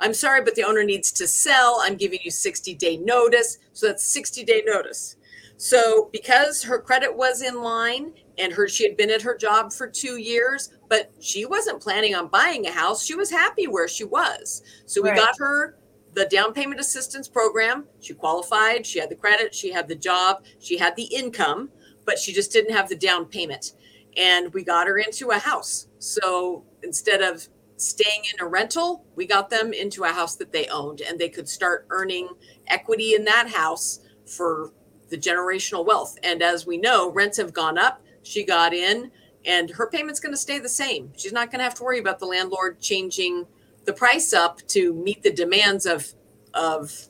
I'm 0.00 0.14
sorry, 0.14 0.42
but 0.42 0.54
the 0.54 0.64
owner 0.64 0.82
needs 0.82 1.12
to 1.12 1.28
sell. 1.28 1.80
I'm 1.82 1.96
giving 1.96 2.18
you 2.24 2.30
60 2.30 2.74
day 2.74 2.96
notice, 2.96 3.58
so 3.72 3.86
that's 3.86 4.04
60 4.04 4.44
day 4.44 4.62
notice. 4.66 5.16
So 5.56 6.08
because 6.12 6.62
her 6.64 6.80
credit 6.80 7.16
was 7.16 7.42
in 7.42 7.62
line 7.62 8.12
and 8.38 8.52
her 8.52 8.66
she 8.66 8.82
had 8.82 8.96
been 8.96 9.10
at 9.10 9.22
her 9.22 9.36
job 9.36 9.72
for 9.72 9.86
2 9.86 10.16
years, 10.16 10.72
but 10.88 11.12
she 11.20 11.44
wasn't 11.44 11.80
planning 11.80 12.14
on 12.14 12.28
buying 12.28 12.66
a 12.66 12.72
house. 12.72 13.04
She 13.04 13.14
was 13.14 13.30
happy 13.30 13.68
where 13.68 13.86
she 13.86 14.04
was. 14.04 14.62
So 14.86 15.00
we 15.00 15.10
Right. 15.10 15.18
got 15.18 15.38
her 15.38 15.76
the 16.14 16.26
down 16.26 16.52
payment 16.52 16.80
assistance 16.80 17.28
program. 17.28 17.86
She 18.00 18.14
qualified, 18.14 18.86
she 18.86 19.00
had 19.00 19.10
the 19.10 19.16
credit, 19.16 19.54
she 19.54 19.72
had 19.72 19.88
the 19.88 19.94
job, 19.94 20.44
she 20.58 20.78
had 20.78 20.96
the 20.96 21.04
income, 21.04 21.70
but 22.06 22.18
she 22.18 22.32
just 22.32 22.52
didn't 22.52 22.74
have 22.74 22.88
the 22.88 22.96
down 22.96 23.26
payment. 23.26 23.72
And 24.16 24.52
we 24.54 24.62
got 24.62 24.86
her 24.86 24.98
into 24.98 25.30
a 25.30 25.38
house. 25.38 25.88
So 25.98 26.64
instead 26.82 27.20
of 27.20 27.48
staying 27.76 28.22
in 28.32 28.44
a 28.44 28.48
rental, 28.48 29.04
we 29.16 29.26
got 29.26 29.50
them 29.50 29.72
into 29.72 30.04
a 30.04 30.08
house 30.08 30.36
that 30.36 30.52
they 30.52 30.68
owned 30.68 31.00
and 31.00 31.18
they 31.18 31.28
could 31.28 31.48
start 31.48 31.86
earning 31.90 32.28
equity 32.68 33.14
in 33.14 33.24
that 33.24 33.48
house 33.48 34.00
for 34.24 34.72
the 35.10 35.18
generational 35.18 35.84
wealth. 35.84 36.16
And 36.22 36.42
as 36.42 36.66
we 36.66 36.78
know, 36.78 37.10
rents 37.10 37.36
have 37.38 37.52
gone 37.52 37.76
up. 37.76 38.00
She 38.22 38.44
got 38.44 38.72
in 38.72 39.10
and 39.44 39.70
her 39.70 39.88
payment's 39.88 40.20
going 40.20 40.32
to 40.32 40.40
stay 40.40 40.58
the 40.58 40.68
same. 40.68 41.12
She's 41.16 41.32
not 41.32 41.50
going 41.50 41.58
to 41.58 41.64
have 41.64 41.74
to 41.74 41.82
worry 41.82 41.98
about 41.98 42.18
the 42.20 42.26
landlord 42.26 42.80
changing 42.80 43.46
the 43.84 43.92
price 43.92 44.32
up 44.32 44.66
to 44.68 44.94
meet 44.94 45.22
the 45.22 45.32
demands 45.32 45.86
of 45.86 46.06
of 46.54 47.08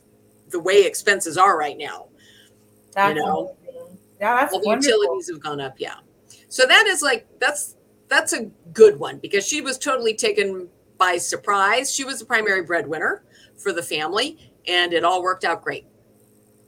the 0.49 0.61
way 0.61 0.85
expenses 0.85 1.37
are 1.37 1.59
right 1.59 1.76
now. 1.76 2.09
That's 2.93 3.19
know, 3.19 3.57
amazing. 3.62 3.99
Yeah, 4.21 4.37
that's 4.37 4.52
the 4.52 4.62
wonderful. 4.64 4.93
utilities 4.93 5.28
have 5.28 5.40
gone 5.40 5.61
up, 5.61 5.75
yeah. 5.78 5.97
So 6.49 6.66
that 6.66 6.87
is 6.87 7.02
like 7.02 7.26
that's 7.40 7.76
that's 8.09 8.33
a 8.33 8.45
good 8.73 8.99
one 8.99 9.19
because 9.19 9.47
she 9.47 9.61
was 9.61 9.78
totally 9.78 10.14
taken 10.14 10.69
by 10.99 11.16
surprise. 11.19 11.93
She 11.93 12.04
was 12.04 12.21
the 12.21 12.25
primary 12.25 12.62
breadwinner 12.62 13.25
for 13.57 13.73
the 13.73 13.83
family 13.83 14.52
and 14.66 14.93
it 14.93 15.04
all 15.04 15.23
worked 15.23 15.45
out 15.45 15.62
great. 15.62 15.87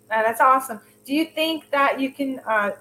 That's 0.08 0.40
awesome. 0.40 0.80
Do 1.04 1.14
you 1.14 1.26
think 1.26 1.70
that 1.70 2.00
you 2.00 2.10
can 2.12 2.40
uh, 2.46 2.72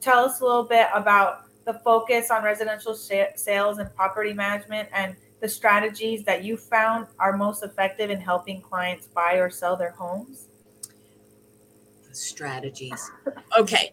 tell 0.00 0.24
us 0.24 0.40
a 0.40 0.44
little 0.44 0.64
bit 0.64 0.86
about 0.94 1.44
the 1.64 1.74
focus 1.74 2.30
on 2.30 2.42
residential 2.42 2.94
sa- 2.94 3.34
sales 3.36 3.78
and 3.78 3.94
property 3.94 4.32
management 4.32 4.88
and 4.92 5.16
the 5.42 5.48
strategies 5.48 6.24
that 6.24 6.42
you 6.44 6.56
found 6.56 7.08
are 7.18 7.36
most 7.36 7.62
effective 7.62 8.08
in 8.08 8.20
helping 8.20 8.62
clients 8.62 9.08
buy 9.08 9.34
or 9.34 9.50
sell 9.50 9.76
their 9.76 9.90
homes? 9.90 10.48
strategies. 12.12 13.10
Okay. 13.58 13.92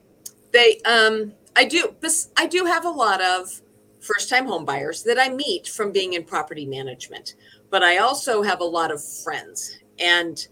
They 0.51 0.79
um 0.85 1.33
I 1.55 1.65
do 1.65 1.95
this 1.99 2.31
I 2.37 2.47
do 2.47 2.65
have 2.65 2.85
a 2.85 2.89
lot 2.89 3.21
of 3.21 3.61
first 3.99 4.29
time 4.29 4.45
home 4.45 4.65
buyers 4.65 5.03
that 5.03 5.19
I 5.19 5.29
meet 5.29 5.67
from 5.67 5.91
being 5.91 6.13
in 6.13 6.23
property 6.23 6.65
management, 6.65 7.35
but 7.69 7.83
I 7.83 7.97
also 7.97 8.41
have 8.41 8.61
a 8.61 8.65
lot 8.65 8.91
of 8.91 9.03
friends. 9.23 9.79
And 9.99 10.47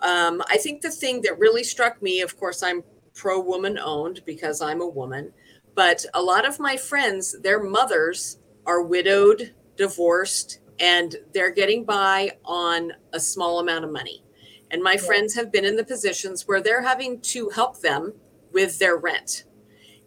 um, 0.00 0.42
I 0.48 0.56
think 0.56 0.80
the 0.80 0.90
thing 0.90 1.20
that 1.22 1.38
really 1.38 1.62
struck 1.62 2.00
me, 2.00 2.22
of 2.22 2.38
course, 2.38 2.62
I'm 2.62 2.82
pro 3.14 3.40
woman 3.40 3.78
owned 3.78 4.22
because 4.24 4.62
I'm 4.62 4.80
a 4.80 4.88
woman, 4.88 5.32
but 5.74 6.04
a 6.14 6.22
lot 6.22 6.46
of 6.46 6.58
my 6.58 6.76
friends, 6.76 7.36
their 7.42 7.62
mothers 7.62 8.38
are 8.64 8.82
widowed, 8.82 9.54
divorced, 9.76 10.60
and 10.78 11.16
they're 11.32 11.50
getting 11.50 11.84
by 11.84 12.36
on 12.44 12.92
a 13.12 13.20
small 13.20 13.60
amount 13.60 13.84
of 13.84 13.92
money. 13.92 14.22
And 14.70 14.82
my 14.82 14.94
Yeah. 14.94 15.02
friends 15.02 15.34
have 15.34 15.52
been 15.52 15.64
in 15.64 15.76
the 15.76 15.84
positions 15.84 16.46
where 16.46 16.60
they're 16.60 16.82
having 16.82 17.20
to 17.20 17.48
help 17.50 17.80
them 17.80 18.14
with 18.52 18.78
their 18.78 18.96
rent. 18.96 19.44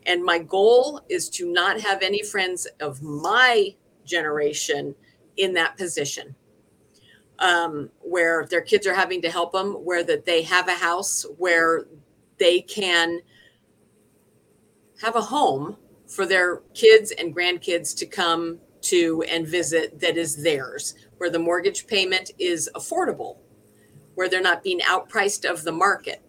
And 0.05 0.23
my 0.23 0.39
goal 0.39 1.01
is 1.09 1.29
to 1.31 1.51
not 1.51 1.79
have 1.81 2.01
any 2.01 2.23
friends 2.23 2.67
of 2.79 3.01
my 3.01 3.75
generation 4.05 4.95
in 5.37 5.53
that 5.53 5.77
position 5.77 6.35
um, 7.39 7.89
where 7.99 8.45
their 8.45 8.61
kids 8.61 8.85
are 8.85 8.93
having 8.93 9.21
to 9.21 9.31
help 9.31 9.53
them, 9.53 9.73
where 9.73 10.03
that 10.03 10.25
they 10.25 10.41
have 10.43 10.67
a 10.67 10.73
house 10.73 11.25
where 11.37 11.85
they 12.37 12.61
can 12.61 13.21
have 15.01 15.15
a 15.15 15.21
home 15.21 15.77
for 16.07 16.25
their 16.25 16.61
kids 16.73 17.11
and 17.11 17.35
grandkids 17.35 17.95
to 17.97 18.05
come 18.05 18.59
to 18.81 19.23
and 19.29 19.47
visit 19.47 19.99
that 19.99 20.17
is 20.17 20.41
theirs, 20.41 20.95
where 21.17 21.29
the 21.29 21.39
mortgage 21.39 21.87
payment 21.87 22.31
is 22.39 22.69
affordable, 22.75 23.37
where 24.15 24.29
they're 24.29 24.41
not 24.41 24.63
being 24.63 24.79
outpriced 24.81 25.49
of 25.49 25.63
the 25.63 25.71
market. 25.71 26.21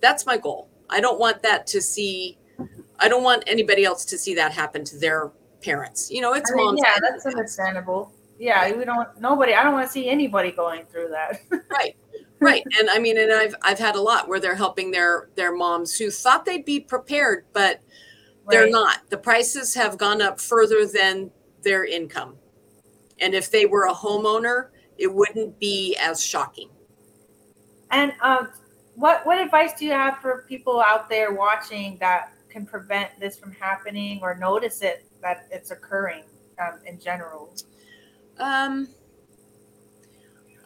That's 0.00 0.26
my 0.26 0.36
goal. 0.36 0.68
I 0.90 1.00
don't 1.00 1.18
want 1.18 1.42
that 1.42 1.66
to 1.68 1.80
see, 1.80 2.38
I 2.98 3.08
don't 3.08 3.22
want 3.22 3.44
anybody 3.46 3.84
else 3.84 4.04
to 4.06 4.18
see 4.18 4.34
that 4.34 4.52
happen 4.52 4.84
to 4.84 4.98
their 4.98 5.32
parents. 5.62 6.10
You 6.10 6.20
know, 6.20 6.34
it's 6.34 6.50
I 6.52 6.56
mean, 6.56 6.76
yeah, 6.76 6.98
that's 7.00 7.24
understandable. 7.24 8.12
Yeah, 8.38 8.76
we 8.76 8.84
don't. 8.84 9.08
Nobody. 9.20 9.54
I 9.54 9.62
don't 9.62 9.72
want 9.72 9.86
to 9.86 9.92
see 9.92 10.08
anybody 10.08 10.50
going 10.50 10.84
through 10.86 11.08
that. 11.08 11.40
right 11.70 11.96
right 12.42 12.64
and 12.78 12.90
i 12.90 12.98
mean 12.98 13.18
and 13.18 13.32
i've 13.32 13.54
i've 13.62 13.78
had 13.78 13.94
a 13.94 14.00
lot 14.00 14.28
where 14.28 14.40
they're 14.40 14.54
helping 14.54 14.90
their 14.90 15.28
their 15.36 15.54
moms 15.54 15.96
who 15.96 16.10
thought 16.10 16.44
they'd 16.44 16.64
be 16.64 16.80
prepared 16.80 17.44
but 17.52 17.80
they're 18.48 18.68
not 18.68 18.98
the 19.10 19.16
prices 19.16 19.74
have 19.74 19.96
gone 19.96 20.20
up 20.20 20.40
further 20.40 20.84
than 20.84 21.30
their 21.62 21.84
income. 21.84 22.36
And 23.20 23.34
if 23.34 23.50
they 23.50 23.66
were 23.66 23.86
a 23.86 23.94
homeowner 23.94 24.68
it 24.98 25.12
wouldn't 25.12 25.58
be 25.58 25.96
as 26.00 26.24
shocking. 26.24 26.68
And 27.90 28.12
uh, 28.20 28.46
what 28.94 29.26
what 29.26 29.40
advice 29.40 29.72
do 29.72 29.84
you 29.84 29.92
have 29.92 30.18
for 30.18 30.44
people 30.48 30.80
out 30.80 31.08
there 31.08 31.32
watching 31.32 31.96
that 31.98 32.32
can 32.48 32.66
prevent 32.66 33.10
this 33.18 33.36
from 33.36 33.52
happening 33.52 34.20
or 34.22 34.36
notice 34.36 34.82
it 34.82 35.04
that 35.22 35.46
it's 35.50 35.70
occurring 35.70 36.24
um, 36.60 36.78
in 36.86 36.98
general? 36.98 37.54
um 38.38 38.88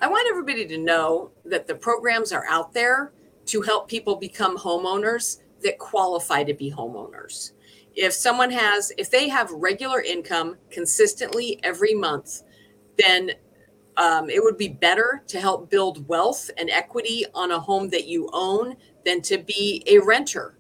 i 0.01 0.07
want 0.07 0.25
everybody 0.31 0.65
to 0.65 0.79
know 0.79 1.33
that 1.45 1.67
the 1.67 1.75
programs 1.75 2.31
are 2.31 2.45
out 2.49 2.73
there 2.73 3.13
to 3.45 3.61
help 3.61 3.89
people 3.89 4.15
become 4.15 4.57
homeowners 4.57 5.41
that 5.65 5.77
qualify 5.79 6.45
to 6.45 6.55
be 6.55 6.71
homeowners 6.71 7.53
if 7.97 8.13
someone 8.13 8.51
has 8.51 8.93
if 8.99 9.11
they 9.11 9.29
have 9.29 9.51
regular 9.51 10.01
income 10.03 10.57
consistently 10.71 11.59
every 11.65 11.95
month 11.95 12.43
then 12.99 13.33
um, 13.97 14.29
it 14.29 14.43
would 14.43 14.59
be 14.59 14.69
better 14.69 15.23
to 15.27 15.41
help 15.41 15.71
build 15.71 16.07
wealth 16.07 16.51
and 16.59 16.69
equity 16.71 17.25
on 17.35 17.51
a 17.51 17.59
home 17.59 17.89
that 17.91 18.07
you 18.07 18.29
own 18.33 18.77
than 19.05 19.23
to 19.23 19.39
be 19.39 19.83
a 19.87 19.99
renter. 19.99 20.59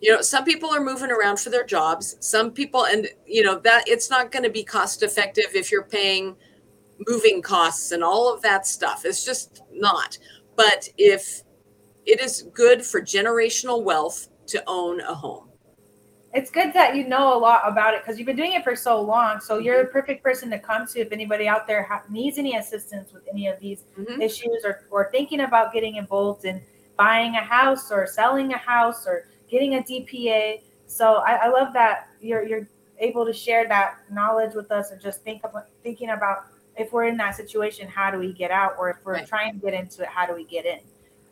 You 0.00 0.14
know 0.14 0.22
some 0.22 0.44
people 0.44 0.70
are 0.70 0.80
moving 0.80 1.10
around 1.10 1.38
for 1.38 1.50
their 1.50 1.64
jobs. 1.64 2.16
Some 2.20 2.52
people 2.52 2.86
and 2.86 3.06
you 3.26 3.42
know 3.42 3.58
that 3.60 3.84
it's 3.86 4.10
not 4.10 4.32
going 4.32 4.42
to 4.44 4.50
be 4.50 4.64
cost 4.64 5.02
effective 5.02 5.46
if 5.54 5.70
you're 5.70 5.84
paying 5.84 6.34
moving 7.06 7.42
costs 7.42 7.92
and 7.92 8.02
all 8.02 8.32
of 8.32 8.42
that 8.42 8.66
stuff. 8.66 9.04
It's 9.04 9.24
just 9.24 9.62
not. 9.72 10.18
But 10.56 10.88
if 10.98 11.42
it 12.06 12.20
is 12.20 12.48
good 12.54 12.84
for 12.84 13.00
generational 13.00 13.84
wealth 13.84 14.28
to 14.46 14.62
own 14.66 15.00
a 15.00 15.14
home 15.14 15.49
It's 16.32 16.50
good 16.50 16.72
that 16.74 16.94
you 16.94 17.08
know 17.08 17.36
a 17.36 17.38
lot 17.38 17.62
about 17.66 17.92
it 17.94 18.02
because 18.02 18.16
you've 18.18 18.26
been 18.26 18.36
doing 18.36 18.52
it 18.52 18.62
for 18.62 18.76
so 18.76 19.00
long. 19.00 19.40
So 19.40 19.58
you're 19.58 19.82
the 19.82 19.88
perfect 19.88 20.22
person 20.22 20.48
to 20.50 20.58
come 20.60 20.86
to 20.88 21.00
if 21.00 21.10
anybody 21.10 21.48
out 21.48 21.66
there 21.66 21.82
ha- 21.82 22.04
needs 22.08 22.38
any 22.38 22.56
assistance 22.56 23.12
with 23.12 23.26
any 23.32 23.48
of 23.48 23.58
these 23.58 23.84
Mhm. 23.98 24.22
issues 24.22 24.64
or, 24.64 24.84
or 24.90 25.10
thinking 25.10 25.40
about 25.40 25.72
getting 25.72 25.96
involved 25.96 26.44
in 26.44 26.62
buying 26.96 27.34
a 27.34 27.40
house 27.40 27.90
or 27.90 28.06
selling 28.06 28.52
a 28.52 28.58
house 28.58 29.06
or 29.08 29.26
getting 29.48 29.74
a 29.74 29.82
DPA. 29.82 30.62
So 30.86 31.14
I, 31.16 31.32
I 31.46 31.48
love 31.48 31.72
that 31.72 32.08
you're 32.20 32.44
you're 32.46 32.68
able 32.98 33.24
to 33.26 33.32
share 33.32 33.66
that 33.66 33.98
knowledge 34.10 34.54
with 34.54 34.70
us 34.70 34.92
and 34.92 35.00
just 35.00 35.22
think 35.22 35.42
about 35.42 35.66
thinking 35.82 36.10
about 36.10 36.44
if 36.76 36.92
we're 36.92 37.06
in 37.06 37.16
that 37.16 37.34
situation, 37.34 37.88
how 37.88 38.10
do 38.10 38.18
we 38.18 38.32
get 38.32 38.50
out? 38.52 38.74
Or 38.78 38.88
if 38.90 38.98
we're 39.04 39.14
Right. 39.14 39.26
trying 39.26 39.54
to 39.54 39.58
get 39.58 39.74
into 39.74 40.02
it, 40.02 40.08
how 40.08 40.26
do 40.26 40.34
we 40.34 40.44
get 40.44 40.64
in? 40.64 40.78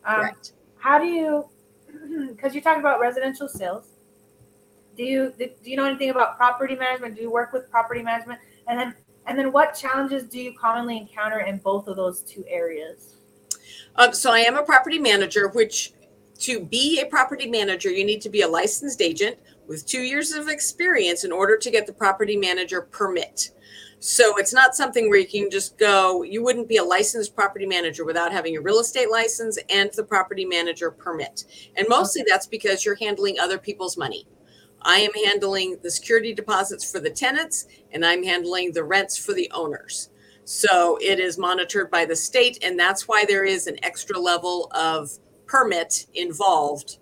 Um, 0.04 0.16
correct 0.22 0.52
how 0.80 0.98
do 0.98 1.06
you 1.06 1.48
because 2.30 2.52
you're 2.54 2.62
talking 2.62 2.80
about 2.80 2.98
residential 3.00 3.48
sales 3.48 3.90
do 4.98 5.04
you 5.04 5.32
do 5.38 5.48
you 5.62 5.76
know 5.76 5.86
anything 5.86 6.10
about 6.10 6.36
property 6.36 6.74
management 6.74 7.14
do 7.14 7.22
you 7.22 7.30
work 7.30 7.52
with 7.54 7.70
property 7.70 8.02
management 8.02 8.38
and 8.66 8.78
then 8.78 8.94
and 9.26 9.38
then 9.38 9.52
what 9.52 9.74
challenges 9.74 10.24
do 10.24 10.38
you 10.38 10.52
commonly 10.58 10.98
encounter 10.98 11.40
in 11.40 11.58
both 11.58 11.86
of 11.86 11.96
those 11.96 12.20
two 12.22 12.44
areas 12.48 13.16
Um, 13.96 14.12
so 14.12 14.32
I 14.32 14.40
am 14.40 14.56
a 14.56 14.62
property 14.62 14.98
manager, 14.98 15.48
which 15.48 15.92
to 16.40 16.60
be 16.60 17.00
a 17.00 17.06
property 17.06 17.48
manager, 17.50 17.90
you 17.90 18.04
need 18.04 18.20
to 18.22 18.28
be 18.28 18.42
a 18.42 18.48
licensed 18.48 19.02
agent 19.02 19.38
with 19.66 19.86
two 19.86 20.02
years 20.02 20.32
of 20.32 20.48
experience 20.48 21.24
in 21.24 21.32
order 21.32 21.56
to 21.56 21.70
get 21.70 21.86
the 21.86 21.92
property 21.92 22.36
manager 22.36 22.82
permit. 22.82 23.50
So 24.00 24.38
it's 24.38 24.54
not 24.54 24.76
something 24.76 25.08
where 25.08 25.18
you 25.18 25.26
can 25.26 25.50
just 25.50 25.76
go, 25.76 26.22
you 26.22 26.44
wouldn't 26.44 26.68
be 26.68 26.76
a 26.76 26.84
licensed 26.84 27.34
property 27.34 27.66
manager 27.66 28.04
without 28.04 28.30
having 28.30 28.56
a 28.56 28.60
real 28.60 28.78
estate 28.78 29.10
license 29.10 29.58
and 29.68 29.90
the 29.94 30.04
property 30.04 30.44
manager 30.44 30.92
permit. 30.92 31.44
And 31.76 31.88
mostly 31.88 32.24
that's 32.26 32.46
because 32.46 32.84
you're 32.84 32.94
handling 32.94 33.40
other 33.40 33.58
people's 33.58 33.96
money. 33.96 34.28
I 34.82 34.98
am 34.98 35.10
handling 35.24 35.78
the 35.82 35.90
security 35.90 36.32
deposits 36.32 36.90
for 36.90 37.00
the 37.00 37.10
tenants 37.10 37.66
and 37.92 38.04
I'm 38.04 38.22
handling 38.22 38.72
the 38.72 38.84
rents 38.84 39.16
for 39.16 39.32
the 39.32 39.50
owners. 39.52 40.10
So 40.44 40.98
it 41.02 41.20
is 41.20 41.36
monitored 41.36 41.90
by 41.90 42.06
the 42.06 42.16
state, 42.16 42.64
and 42.64 42.80
that's 42.80 43.06
why 43.06 43.26
there 43.28 43.44
is 43.44 43.66
an 43.66 43.76
extra 43.84 44.18
level 44.18 44.72
of 44.74 45.10
permit 45.44 46.06
involved 46.14 47.00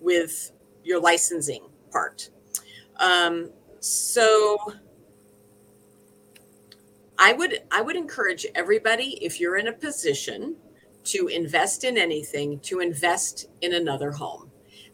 with 0.00 0.52
your 0.82 0.98
licensing 0.98 1.66
part. 1.90 2.30
Um, 2.96 3.50
so 3.80 4.56
I 7.18 7.34
would 7.34 7.64
I 7.70 7.82
would 7.82 7.96
encourage 7.96 8.46
everybody 8.54 9.18
if 9.22 9.40
you're 9.40 9.58
in 9.58 9.68
a 9.68 9.72
position 9.74 10.56
to 11.04 11.28
invest 11.28 11.84
in 11.84 11.98
anything 11.98 12.60
to 12.60 12.80
invest 12.80 13.46
in 13.60 13.74
another 13.74 14.10
home. 14.10 14.45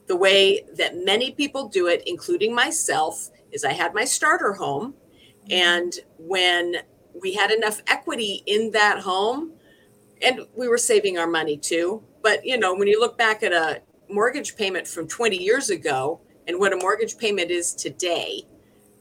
The 0.07 0.17
way 0.17 0.65
that 0.77 0.97
many 1.05 1.33
people 1.33 1.69
do 1.69 1.87
it 1.87 2.03
including 2.07 2.55
myself 2.55 3.31
is 3.51 3.65
I 3.65 3.73
had 3.73 3.95
my 3.95 4.05
starter 4.05 4.53
home 4.53 4.95
and 5.51 5.93
when 6.19 6.77
we 7.21 7.35
had 7.35 7.51
enough 7.51 7.83
equity 7.87 8.43
in 8.47 8.71
that 8.73 8.99
home 9.01 9.53
and 10.23 10.41
we 10.57 10.69
were 10.69 10.79
saving 10.79 11.19
our 11.19 11.27
money 11.27 11.57
too 11.57 12.03
but 12.23 12.45
you 12.45 12.59
know 12.59 12.75
when 12.75 12.89
you 12.89 12.99
look 13.01 13.19
back 13.19 13.43
at 13.43 13.53
a 13.53 13.81
mortgage 14.09 14.57
payment 14.57 14.87
from 14.87 15.07
20 15.09 15.37
years 15.37 15.71
ago 15.71 16.21
and 16.47 16.59
what 16.59 16.73
a 16.73 16.77
mortgage 16.77 17.17
payment 17.19 17.51
is 17.51 17.75
today 17.75 18.43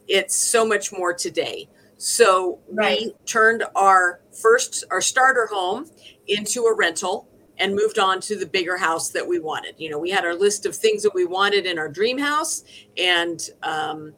it's 0.08 0.36
so 0.36 0.66
much 0.66 0.92
more 0.92 1.12
today 1.14 1.68
so 1.96 2.58
Right. 2.72 2.98
we 3.00 3.14
turned 3.26 3.64
our 3.76 4.20
first 4.32 4.84
our 4.90 5.00
starter 5.00 5.46
home 5.46 5.88
into 6.26 6.62
a 6.64 6.74
rental 6.74 7.28
and 7.62 7.76
moved 7.76 8.00
on 8.00 8.20
to 8.20 8.36
the 8.36 8.44
bigger 8.44 8.76
house 8.76 9.10
that 9.10 9.26
we 9.26 9.38
wanted. 9.38 9.74
You 9.78 9.88
know 9.90 9.98
we 9.98 10.10
had 10.10 10.24
our 10.24 10.34
list 10.34 10.66
of 10.66 10.74
things 10.74 11.02
that 11.04 11.14
we 11.14 11.24
wanted 11.24 11.64
in 11.64 11.78
our 11.78 11.88
dream 11.88 12.18
house 12.18 12.64
and 12.98 13.40
um, 13.62 14.12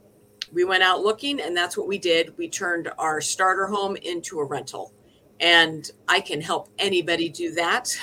we 0.52 0.64
went 0.64 0.82
out 0.82 1.02
looking 1.02 1.40
and 1.40 1.54
that's 1.56 1.76
what 1.76 1.86
we 1.86 1.98
did. 1.98 2.36
We 2.38 2.48
turned 2.48 2.90
our 2.98 3.20
starter 3.20 3.66
home 3.66 3.96
into 3.96 4.40
a 4.40 4.44
rental. 4.44 4.92
And 5.40 5.90
i 6.08 6.20
can 6.20 6.40
help 6.40 6.68
anybody 6.78 7.28
do 7.28 7.52
that. 7.54 7.94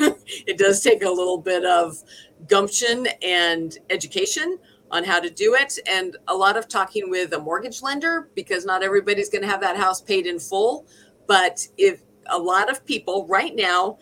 It 0.46 0.56
does 0.56 0.80
take 0.80 1.02
a 1.02 1.10
little 1.10 1.36
bit 1.36 1.62
of 1.66 2.02
gumption 2.48 3.06
and 3.20 3.76
education 3.90 4.58
on 4.90 5.04
how 5.04 5.20
to 5.20 5.28
do 5.28 5.56
it 5.56 5.78
and 5.86 6.16
a 6.28 6.34
lot 6.34 6.56
of 6.56 6.68
talking 6.68 7.10
with 7.10 7.34
a 7.34 7.38
mortgage 7.38 7.82
lender 7.82 8.30
because 8.34 8.64
not 8.64 8.82
everybody's 8.82 9.28
going 9.28 9.42
to 9.42 9.48
have 9.48 9.60
that 9.60 9.76
house 9.76 10.00
paid 10.00 10.26
in 10.26 10.38
full. 10.38 10.86
But 11.26 11.68
if 11.76 12.00
a 12.30 12.38
lot 12.38 12.70
of 12.70 12.86
people 12.86 13.26
right 13.26 13.54
now 13.54 13.98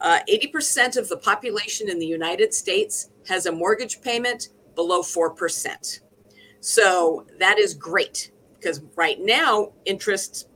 uh, 0.00 0.20
80% 0.30 0.96
of 0.96 1.08
the 1.08 1.16
population 1.16 1.88
in 1.88 1.98
the 1.98 2.06
united 2.06 2.54
states 2.54 3.10
has 3.26 3.46
a 3.46 3.52
mortgage 3.52 4.00
payment 4.00 4.48
below 4.74 5.02
4% 5.02 6.00
so 6.60 7.26
that 7.38 7.58
is 7.58 7.74
great 7.74 8.32
because 8.58 8.82
right 8.96 9.18
now 9.20 9.72
interest 9.84 10.48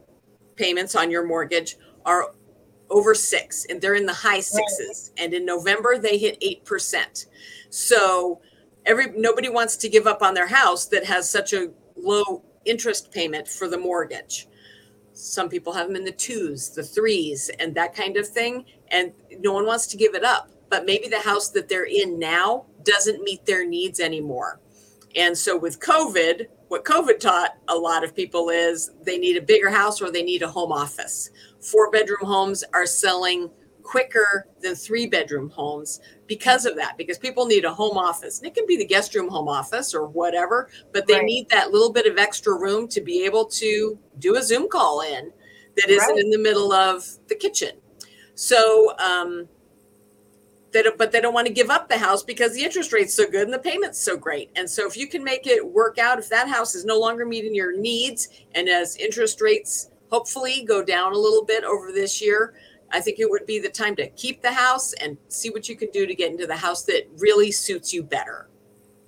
payments 0.56 0.94
on 0.94 1.10
your 1.10 1.26
mortgage 1.26 1.76
are 2.04 2.34
over 2.90 3.14
six 3.14 3.66
and 3.66 3.80
they're 3.80 3.94
in 3.94 4.06
the 4.06 4.12
high 4.12 4.40
sixes. 4.40 5.12
And 5.16 5.34
in 5.34 5.44
November 5.44 5.98
they 5.98 6.18
hit 6.18 6.38
eight 6.40 6.64
percent. 6.64 7.26
So 7.70 8.40
every 8.86 9.12
nobody 9.16 9.48
wants 9.48 9.76
to 9.78 9.88
give 9.88 10.06
up 10.06 10.22
on 10.22 10.34
their 10.34 10.46
house 10.46 10.86
that 10.86 11.04
has 11.04 11.28
such 11.28 11.52
a 11.52 11.70
low 11.96 12.44
interest 12.64 13.10
payment 13.10 13.48
for 13.48 13.68
the 13.68 13.78
mortgage. 13.78 14.46
Some 15.14 15.48
people 15.48 15.72
have 15.72 15.88
them 15.88 15.96
in 15.96 16.04
the 16.04 16.12
twos, 16.12 16.70
the 16.70 16.82
threes, 16.82 17.50
and 17.58 17.74
that 17.74 17.94
kind 17.94 18.16
of 18.16 18.26
thing. 18.26 18.64
And 18.92 19.12
no 19.40 19.52
one 19.52 19.66
wants 19.66 19.86
to 19.88 19.96
give 19.96 20.14
it 20.14 20.24
up. 20.24 20.50
But 20.68 20.86
maybe 20.86 21.08
the 21.08 21.18
house 21.18 21.50
that 21.50 21.68
they're 21.68 21.86
in 21.86 22.18
now 22.18 22.66
doesn't 22.84 23.22
meet 23.22 23.44
their 23.44 23.66
needs 23.66 23.98
anymore. 23.98 24.60
And 25.16 25.36
so 25.36 25.56
with 25.58 25.80
COVID, 25.80 26.46
what 26.68 26.84
COVID 26.84 27.18
taught 27.20 27.56
a 27.68 27.74
lot 27.76 28.04
of 28.04 28.14
people 28.14 28.48
is 28.48 28.90
they 29.04 29.18
need 29.18 29.36
a 29.36 29.42
bigger 29.42 29.68
house 29.68 30.00
or 30.00 30.10
they 30.10 30.22
need 30.22 30.42
a 30.42 30.48
home 30.48 30.72
office. 30.72 31.30
Four 31.60 31.90
bedroom 31.90 32.22
homes 32.22 32.64
are 32.72 32.86
selling 32.86 33.50
quicker 33.82 34.46
than 34.62 34.74
three 34.74 35.06
bedroom 35.06 35.50
homes 35.50 36.00
because 36.26 36.64
of 36.64 36.76
that, 36.76 36.96
because 36.96 37.18
people 37.18 37.44
need 37.44 37.64
a 37.66 37.74
home 37.74 37.98
office. 37.98 38.38
And 38.38 38.46
it 38.46 38.54
can 38.54 38.64
be 38.66 38.78
the 38.78 38.86
guest 38.86 39.14
room 39.14 39.28
home 39.28 39.48
office 39.48 39.92
or 39.92 40.06
whatever, 40.06 40.70
but 40.92 41.06
they 41.06 41.16
Right. 41.16 41.24
need 41.24 41.48
that 41.50 41.72
little 41.72 41.92
bit 41.92 42.06
of 42.06 42.16
extra 42.16 42.54
room 42.54 42.88
to 42.88 43.00
be 43.02 43.24
able 43.26 43.44
to 43.46 43.98
do 44.18 44.36
a 44.36 44.42
Zoom 44.42 44.68
call 44.68 45.02
in 45.02 45.30
that 45.76 45.90
isn't 45.90 46.08
Right. 46.08 46.24
in 46.24 46.30
the 46.30 46.38
middle 46.38 46.72
of 46.72 47.06
the 47.28 47.34
kitchen. 47.34 47.81
So, 48.34 48.96
um, 48.98 49.48
they 50.72 50.82
don't, 50.82 50.96
but 50.96 51.12
they 51.12 51.20
don't 51.20 51.34
want 51.34 51.46
to 51.46 51.52
give 51.52 51.68
up 51.68 51.88
the 51.88 51.98
house 51.98 52.22
because 52.22 52.54
the 52.54 52.64
interest 52.64 52.92
rate's 52.92 53.14
so 53.14 53.30
good 53.30 53.42
and 53.42 53.52
the 53.52 53.58
payment's 53.58 53.98
so 53.98 54.16
great. 54.16 54.50
And 54.56 54.68
so, 54.68 54.86
if 54.86 54.96
you 54.96 55.06
can 55.06 55.22
make 55.22 55.46
it 55.46 55.64
work 55.64 55.98
out, 55.98 56.18
if 56.18 56.28
that 56.30 56.48
house 56.48 56.74
is 56.74 56.84
no 56.84 56.98
longer 56.98 57.26
meeting 57.26 57.54
your 57.54 57.78
needs, 57.78 58.28
and 58.54 58.68
as 58.68 58.96
interest 58.96 59.40
rates 59.40 59.90
hopefully 60.10 60.64
go 60.66 60.82
down 60.82 61.12
a 61.12 61.18
little 61.18 61.44
bit 61.44 61.64
over 61.64 61.92
this 61.92 62.20
year, 62.22 62.54
I 62.90 63.00
think 63.00 63.18
it 63.18 63.28
would 63.30 63.46
be 63.46 63.58
the 63.58 63.70
time 63.70 63.96
to 63.96 64.08
keep 64.10 64.42
the 64.42 64.52
house 64.52 64.92
and 64.94 65.16
see 65.28 65.50
what 65.50 65.68
you 65.68 65.76
can 65.76 65.88
do 65.92 66.06
to 66.06 66.14
get 66.14 66.30
into 66.30 66.46
the 66.46 66.56
house 66.56 66.82
that 66.84 67.08
really 67.18 67.50
suits 67.50 67.92
you 67.92 68.02
better. 68.02 68.48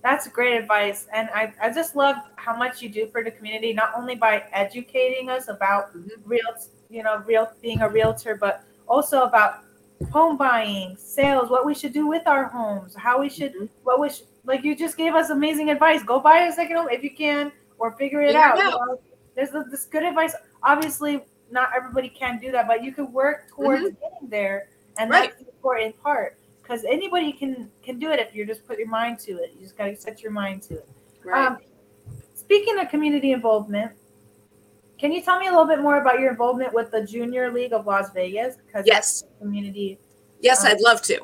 That's 0.03 0.29
great 0.29 0.57
advice. 0.57 1.07
And 1.13 1.29
I, 1.35 1.53
I 1.61 1.71
just 1.71 1.97
love 1.97 2.17
how 2.37 2.57
much 2.57 2.83
you 2.83 2.89
do 2.89 3.07
for 3.07 3.23
the 3.23 3.31
community, 3.31 3.73
not 3.73 3.93
only 3.97 4.15
by 4.15 4.45
educating 4.53 5.31
us 5.31 5.49
about 5.49 5.95
Mhm. 5.95 6.11
real, 6.25 6.55
you 6.91 7.03
know, 7.03 7.23
real 7.27 7.51
being 7.63 7.81
a 7.83 7.89
realtor, 7.89 8.35
but 8.35 8.65
also 8.89 9.23
about 9.23 9.61
home 10.13 10.37
buying, 10.37 10.97
sales, 10.97 11.51
what 11.51 11.65
we 11.65 11.75
should 11.75 11.93
do 11.93 12.07
with 12.07 12.27
our 12.27 12.45
homes, 12.45 12.95
how 12.97 13.21
we 13.21 13.29
should, 13.29 13.55
Mhm. 13.55 13.69
what 13.85 14.01
we 14.01 14.11
should, 14.11 14.27
like 14.45 14.63
you 14.65 14.75
just 14.77 14.97
gave 14.97 15.15
us 15.15 15.31
amazing 15.31 15.71
advice. 15.71 16.03
Go 16.03 16.21
buy 16.21 16.41
a 16.41 16.53
second 16.53 16.77
home 16.77 16.89
if 16.91 17.03
you 17.03 17.11
can, 17.11 17.53
or 17.79 17.93
figure 17.93 18.21
it 18.23 18.29
Figure 18.29 18.41
out. 18.41 18.59
you 18.59 18.65
know? 18.65 19.01
There's 19.35 19.51
this- 19.71 19.87
good 19.87 20.03
advice. 20.03 20.35
Obviously, 20.63 21.25
not 21.51 21.71
everybody 21.77 22.09
can 22.09 22.39
do 22.39 22.51
that, 22.53 22.67
but 22.67 22.83
you 22.83 22.93
could 22.93 23.13
work 23.13 23.49
towards 23.49 23.83
getting 23.83 24.29
there. 24.29 24.69
And 24.99 25.11
Mm-hmm. 25.11 25.21
Right. 25.21 25.31
that's 25.31 25.43
the 25.43 25.49
important 25.51 26.03
part 26.03 26.37
because 26.63 26.85
anybody 26.85 27.33
can 27.33 27.71
can 27.83 27.99
do 27.99 28.11
it 28.11 28.21
if 28.21 28.35
you 28.35 28.45
just 28.47 28.67
put 28.67 28.79
your 28.79 28.89
mind 28.89 29.19
to 29.21 29.33
it. 29.43 29.53
You 29.55 29.61
just 29.63 29.77
gotta 29.77 29.97
set 29.97 30.23
your 30.23 30.33
mind 30.33 30.63
to 30.65 30.75
it. 30.75 30.89
Um, 31.33 31.59
speaking 32.35 32.79
of 32.79 32.89
community 32.91 33.33
involvement, 33.33 33.93
can 35.05 35.13
you 35.13 35.21
tell 35.21 35.39
me 35.39 35.49
a 35.49 35.51
little 35.51 35.67
bit 35.67 35.83
more 35.83 36.01
about 36.01 36.19
your 36.19 36.31
involvement 36.31 36.73
with 36.73 36.91
the 36.91 37.05
Junior 37.05 37.53
League 37.53 37.75
of 37.75 37.85
Las 37.85 38.11
Vegas? 38.15 38.57
Because 38.57 38.87
yes. 38.87 39.25
community. 39.39 39.99
Yes, 40.41 40.65
Um, 40.65 40.71
I'd 40.71 40.81
love 40.81 41.03
to. 41.03 41.21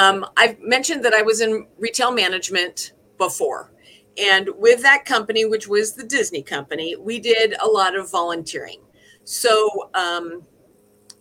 Um, 0.00 0.24
I've 0.36 0.60
mentioned 0.60 1.04
that 1.04 1.12
I 1.12 1.20
was 1.20 1.40
in 1.40 1.66
retail 1.76 2.12
management 2.12 2.92
before. 3.18 3.72
And 4.16 4.48
with 4.56 4.80
that 4.82 5.06
company, 5.06 5.44
which 5.44 5.66
was 5.66 5.94
the 5.94 6.04
Disney 6.04 6.40
company, 6.40 6.94
we 6.94 7.18
did 7.18 7.56
a 7.60 7.66
lot 7.66 7.96
of 7.96 8.12
volunteering. 8.12 8.80
So 9.24 9.90
um, 9.94 10.44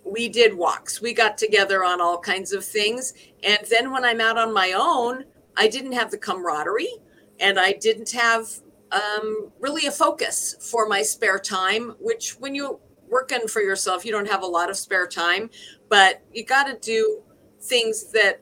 we 0.05 0.29
did 0.29 0.53
walks, 0.53 1.01
we 1.01 1.11
got 1.11 1.39
together 1.39 1.83
on 1.83 1.99
all 1.99 2.19
kinds 2.19 2.53
of 2.53 2.63
things. 2.63 3.15
And 3.41 3.57
then 3.71 3.91
when 3.91 4.05
I'm 4.05 4.21
out 4.21 4.37
on 4.37 4.53
my 4.53 4.73
own, 4.77 5.25
I 5.57 5.69
didn't 5.69 5.93
have 5.93 6.11
the 6.11 6.19
camaraderie 6.19 6.99
and 7.39 7.59
I 7.59 7.71
didn't 7.73 8.11
have 8.11 8.47
um, 8.93 9.51
really 9.59 9.87
a 9.87 9.91
focus 9.91 10.55
for 10.71 10.87
my 10.87 11.01
spare 11.01 11.39
time, 11.39 11.95
which 11.99 12.33
when 12.39 12.55
you're 12.55 12.79
working 13.09 13.47
for 13.47 13.61
yourself, 13.61 14.05
you 14.05 14.11
don't 14.11 14.27
have 14.27 14.43
a 14.43 14.47
lot 14.47 14.69
of 14.69 14.77
spare 14.77 15.07
time, 15.07 15.49
but 15.89 16.23
you 16.31 16.45
got 16.45 16.65
to 16.65 16.77
do 16.79 17.21
things 17.61 18.11
that 18.11 18.41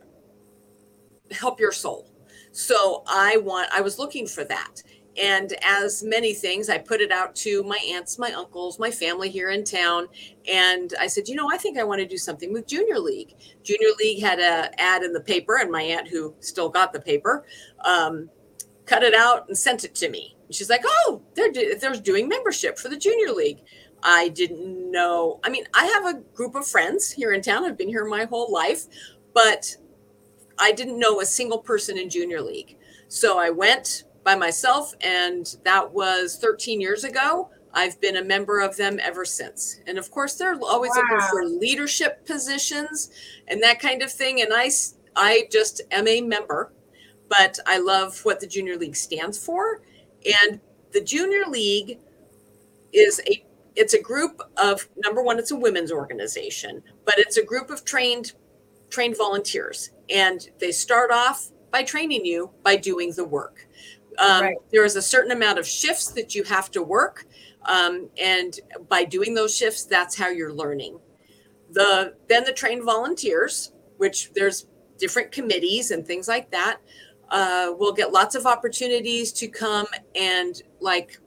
help 1.31 1.59
your 1.59 1.71
soul. 1.71 2.09
So 2.51 3.03
I 3.07 3.37
want 3.37 3.69
I 3.73 3.81
was 3.81 3.97
looking 3.97 4.27
for 4.27 4.43
that. 4.45 4.81
And 5.21 5.53
as 5.61 6.03
many 6.03 6.33
things, 6.33 6.69
I 6.69 6.77
put 6.77 7.01
it 7.01 7.11
out 7.11 7.35
to 7.37 7.63
my 7.63 7.77
aunts, 7.93 8.17
my 8.17 8.31
uncles, 8.31 8.79
my 8.79 8.89
family 8.89 9.29
here 9.29 9.49
in 9.49 9.65
town. 9.65 10.07
And 10.49 10.93
I 10.99 11.07
said, 11.07 11.27
you 11.27 11.35
know, 11.35 11.49
I 11.51 11.57
think 11.57 11.77
I 11.77 11.83
want 11.83 11.99
to 11.99 12.07
do 12.07 12.17
something 12.17 12.53
with 12.53 12.65
Junior 12.65 12.97
League. 12.97 13.35
Junior 13.61 13.89
League 13.99 14.21
had 14.23 14.39
a 14.39 14.71
ad 14.81 15.03
in 15.03 15.11
the 15.11 15.19
paper, 15.19 15.57
and 15.57 15.69
my 15.69 15.81
aunt, 15.81 16.07
who 16.07 16.33
still 16.39 16.69
got 16.69 16.93
the 16.93 17.01
paper, 17.01 17.45
um, 17.83 18.29
cut 18.85 19.03
it 19.03 19.13
out 19.13 19.49
and 19.49 19.57
sent 19.57 19.83
it 19.83 19.95
to 19.95 20.09
me. 20.09 20.37
And 20.51 20.55
she's 20.57 20.69
like, 20.69 20.83
oh, 20.85 21.21
they're 21.33 21.49
do- 21.49 21.77
they're 21.79 21.93
doing 21.93 22.27
membership 22.27 22.77
for 22.77 22.89
the 22.89 22.97
Junior 22.97 23.31
League. 23.31 23.61
I 24.03 24.27
didn't 24.27 24.91
know. 24.91 25.39
I 25.45 25.49
mean, 25.49 25.63
I 25.73 25.85
have 25.85 26.05
a 26.05 26.19
group 26.35 26.55
of 26.55 26.67
friends 26.67 27.09
here 27.09 27.31
in 27.31 27.41
town. 27.41 27.63
I've 27.63 27.77
been 27.77 27.87
here 27.87 28.03
my 28.03 28.25
whole 28.25 28.51
life, 28.51 28.83
but 29.33 29.77
I 30.59 30.73
didn't 30.73 30.99
know 30.99 31.21
a 31.21 31.25
single 31.25 31.59
person 31.59 31.97
in 31.97 32.09
Junior 32.09 32.41
League. 32.41 32.75
So 33.07 33.39
I 33.39 33.49
went 33.49 34.03
by 34.25 34.35
myself, 34.35 34.93
and 34.99 35.55
that 35.63 35.93
was 35.93 36.35
13 36.35 36.81
years 36.81 37.05
ago. 37.05 37.49
I've 37.73 38.01
been 38.01 38.17
a 38.17 38.23
member 38.23 38.59
of 38.59 38.75
them 38.75 38.99
ever 39.01 39.23
since. 39.23 39.79
And 39.87 39.97
of 39.97 40.11
course, 40.11 40.35
they're 40.35 40.59
always 40.61 40.91
looking 40.93 41.21
for 41.29 41.45
leadership 41.45 42.25
positions 42.25 43.09
and 43.47 43.63
that 43.63 43.79
kind 43.79 44.01
of 44.03 44.11
thing. 44.11 44.41
And 44.41 44.51
I, 44.53 44.69
I 45.15 45.47
just 45.49 45.79
am 45.91 46.09
a 46.09 46.19
member, 46.19 46.73
but 47.29 47.57
I 47.65 47.77
love 47.77 48.19
what 48.25 48.41
the 48.41 48.47
Junior 48.47 48.75
League 48.75 48.97
stands 48.97 49.37
for. 49.37 49.79
And 50.25 50.59
the 50.91 51.01
Junior 51.01 51.45
League 51.47 51.99
is 52.93 53.21
a 53.27 53.45
it's 53.75 53.93
a 53.93 54.01
group 54.01 54.41
of 54.57 54.87
number 54.97 55.23
one, 55.23 55.39
it's 55.39 55.51
a 55.51 55.55
women's 55.55 55.91
organization, 55.91 56.83
but 57.05 57.17
it's 57.17 57.37
a 57.37 57.43
group 57.43 57.69
of 57.69 57.85
trained 57.85 58.33
trained 58.89 59.17
volunteers, 59.17 59.91
and 60.09 60.49
they 60.59 60.71
start 60.71 61.11
off 61.11 61.49
by 61.71 61.83
training 61.83 62.25
you 62.25 62.51
by 62.63 62.75
doing 62.75 63.13
the 63.13 63.23
work. 63.23 63.67
Um, 64.19 64.43
right. 64.43 64.57
There 64.71 64.83
is 64.83 64.97
a 64.97 65.01
certain 65.01 65.31
amount 65.31 65.57
of 65.57 65.65
shifts 65.65 66.07
that 66.11 66.35
you 66.35 66.43
have 66.43 66.69
to 66.71 66.83
work, 66.83 67.25
um, 67.65 68.09
and 68.21 68.59
by 68.89 69.05
doing 69.05 69.33
those 69.33 69.55
shifts, 69.55 69.85
that's 69.85 70.17
how 70.17 70.27
you're 70.27 70.53
learning. 70.53 70.99
The 71.71 72.15
then 72.27 72.43
the 72.43 72.51
trained 72.51 72.83
volunteers, 72.83 73.71
which 73.97 74.31
there's 74.33 74.67
different 74.97 75.31
committees 75.31 75.91
and 75.91 76.05
things 76.05 76.27
like 76.27 76.51
that, 76.51 76.79
uh, 77.31 77.73
will 77.77 77.93
get 77.93 78.11
lots 78.11 78.35
of 78.35 78.45
opportunities 78.45 79.31
to 79.33 79.47
come 79.47 79.87
and 80.15 80.61
like 80.79 81.17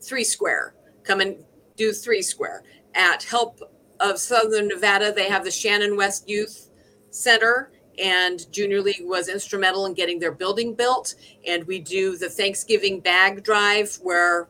three 0.00 0.24
square, 0.24 0.74
come 1.04 1.20
and 1.20 1.36
do 1.76 1.92
three 1.92 2.22
square 2.22 2.62
at 2.94 3.22
help 3.22 3.60
of 4.00 4.18
Southern 4.18 4.68
Nevada. 4.68 5.12
They 5.12 5.28
have 5.28 5.44
the 5.44 5.50
Shannon 5.50 5.96
West 5.96 6.28
Youth 6.28 6.70
Center 7.10 7.70
and 7.98 8.50
Junior 8.52 8.80
League 8.80 9.02
was 9.02 9.28
instrumental 9.28 9.86
in 9.86 9.94
getting 9.94 10.18
their 10.18 10.32
building 10.32 10.74
built. 10.74 11.14
And 11.46 11.64
we 11.64 11.80
do 11.80 12.16
the 12.16 12.28
Thanksgiving 12.28 13.00
bag 13.00 13.42
drive 13.42 13.98
where 14.02 14.48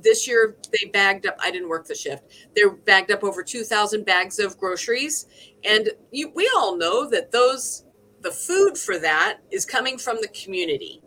this 0.00 0.28
year 0.28 0.56
they 0.70 0.88
bagged 0.90 1.26
up, 1.26 1.36
I 1.42 1.50
didn't 1.50 1.68
work 1.68 1.86
the 1.86 1.94
shift, 1.94 2.24
they 2.54 2.62
bagged 2.84 3.10
up 3.10 3.24
over 3.24 3.42
2,000 3.42 4.04
bags 4.04 4.38
of 4.38 4.58
groceries. 4.58 5.26
And 5.64 5.90
you, 6.12 6.30
we 6.34 6.50
all 6.56 6.76
know 6.76 7.08
that 7.10 7.32
those, 7.32 7.84
the 8.20 8.30
food 8.30 8.76
for 8.76 8.98
that 8.98 9.38
is 9.50 9.64
coming 9.64 9.98
from 9.98 10.18
the 10.20 10.28
community. 10.28 11.02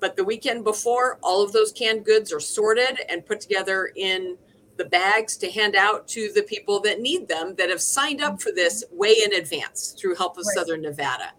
But 0.00 0.16
the 0.16 0.24
weekend 0.24 0.64
before, 0.64 1.18
all 1.22 1.42
of 1.42 1.52
those 1.52 1.72
canned 1.72 2.04
goods 2.04 2.32
are 2.32 2.40
sorted 2.40 3.00
and 3.08 3.24
put 3.24 3.40
together 3.40 3.92
in 3.96 4.36
the 4.76 4.84
bags 4.84 5.36
to 5.38 5.50
hand 5.50 5.74
out 5.74 6.06
to 6.08 6.30
the 6.34 6.42
people 6.42 6.80
that 6.80 7.00
need 7.00 7.28
them 7.28 7.54
that 7.56 7.70
have 7.70 7.80
signed 7.80 8.20
up 8.20 8.42
for 8.42 8.52
this 8.52 8.84
way 8.92 9.16
in 9.24 9.32
advance 9.32 9.96
through 9.98 10.14
Help 10.14 10.36
of 10.36 10.44
right. 10.46 10.54
Southern 10.54 10.82
Nevada. 10.82 11.32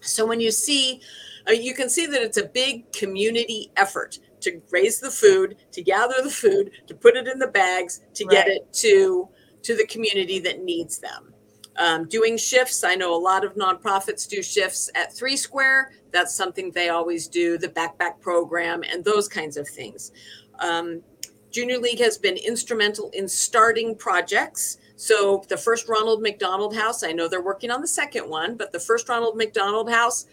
So 0.00 0.26
when 0.26 0.40
you 0.40 0.50
see, 0.50 1.00
uh, 1.48 1.52
you 1.52 1.74
can 1.74 1.88
see 1.88 2.06
that 2.06 2.22
it's 2.22 2.38
a 2.38 2.46
big 2.46 2.92
community 2.92 3.70
effort 3.76 4.18
to 4.40 4.60
raise 4.70 4.98
the 4.98 5.10
food, 5.10 5.56
to 5.70 5.82
gather 5.82 6.22
the 6.22 6.30
food, 6.30 6.72
to 6.88 6.94
put 6.94 7.16
it 7.16 7.28
in 7.28 7.38
the 7.38 7.46
bags, 7.46 8.00
to 8.14 8.24
right. 8.24 8.32
get 8.32 8.48
it 8.48 8.72
to 8.74 9.28
to 9.62 9.76
the 9.76 9.86
community 9.86 10.40
that 10.40 10.64
needs 10.64 10.98
them. 10.98 11.32
Um, 11.76 12.06
doing 12.06 12.36
shifts, 12.36 12.84
I 12.84 12.94
know 12.94 13.14
a 13.14 13.18
lot 13.18 13.44
of 13.44 13.54
nonprofits 13.54 14.28
do 14.28 14.42
shifts 14.42 14.90
at 14.94 15.12
Three 15.12 15.36
Square. 15.36 15.92
That's 16.10 16.34
something 16.34 16.70
they 16.70 16.90
always 16.90 17.28
do. 17.28 17.56
The 17.56 17.68
backpack 17.68 18.20
program 18.20 18.82
and 18.82 19.04
those 19.04 19.28
kinds 19.28 19.56
of 19.56 19.66
things. 19.66 20.12
Um, 20.58 21.02
Junior 21.50 21.78
League 21.78 22.00
has 22.00 22.18
been 22.18 22.36
instrumental 22.36 23.10
in 23.10 23.28
starting 23.28 23.94
projects. 23.94 24.78
So 24.96 25.44
the 25.48 25.56
first 25.56 25.88
Ronald 25.88 26.22
McDonald 26.22 26.74
House, 26.74 27.02
I 27.02 27.12
know 27.12 27.28
they're 27.28 27.42
working 27.42 27.70
on 27.70 27.80
the 27.80 27.88
second 27.88 28.28
one, 28.28 28.56
but 28.56 28.72
the 28.72 28.80
first 28.80 29.08
Ronald 29.08 29.36
McDonald 29.36 29.90
House, 29.90 30.26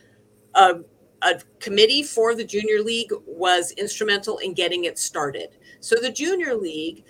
uh, 0.56 0.76
a 1.22 1.42
committee 1.60 2.04
for 2.04 2.36
the 2.36 2.44
Junior 2.46 2.82
League 2.82 3.12
was 3.26 3.72
instrumental 3.72 4.38
in 4.38 4.54
getting 4.54 4.86
it 4.86 4.98
started. 4.98 5.50
So 5.82 5.96
the 5.96 6.12
Junior 6.12 6.56
League 6.56 7.04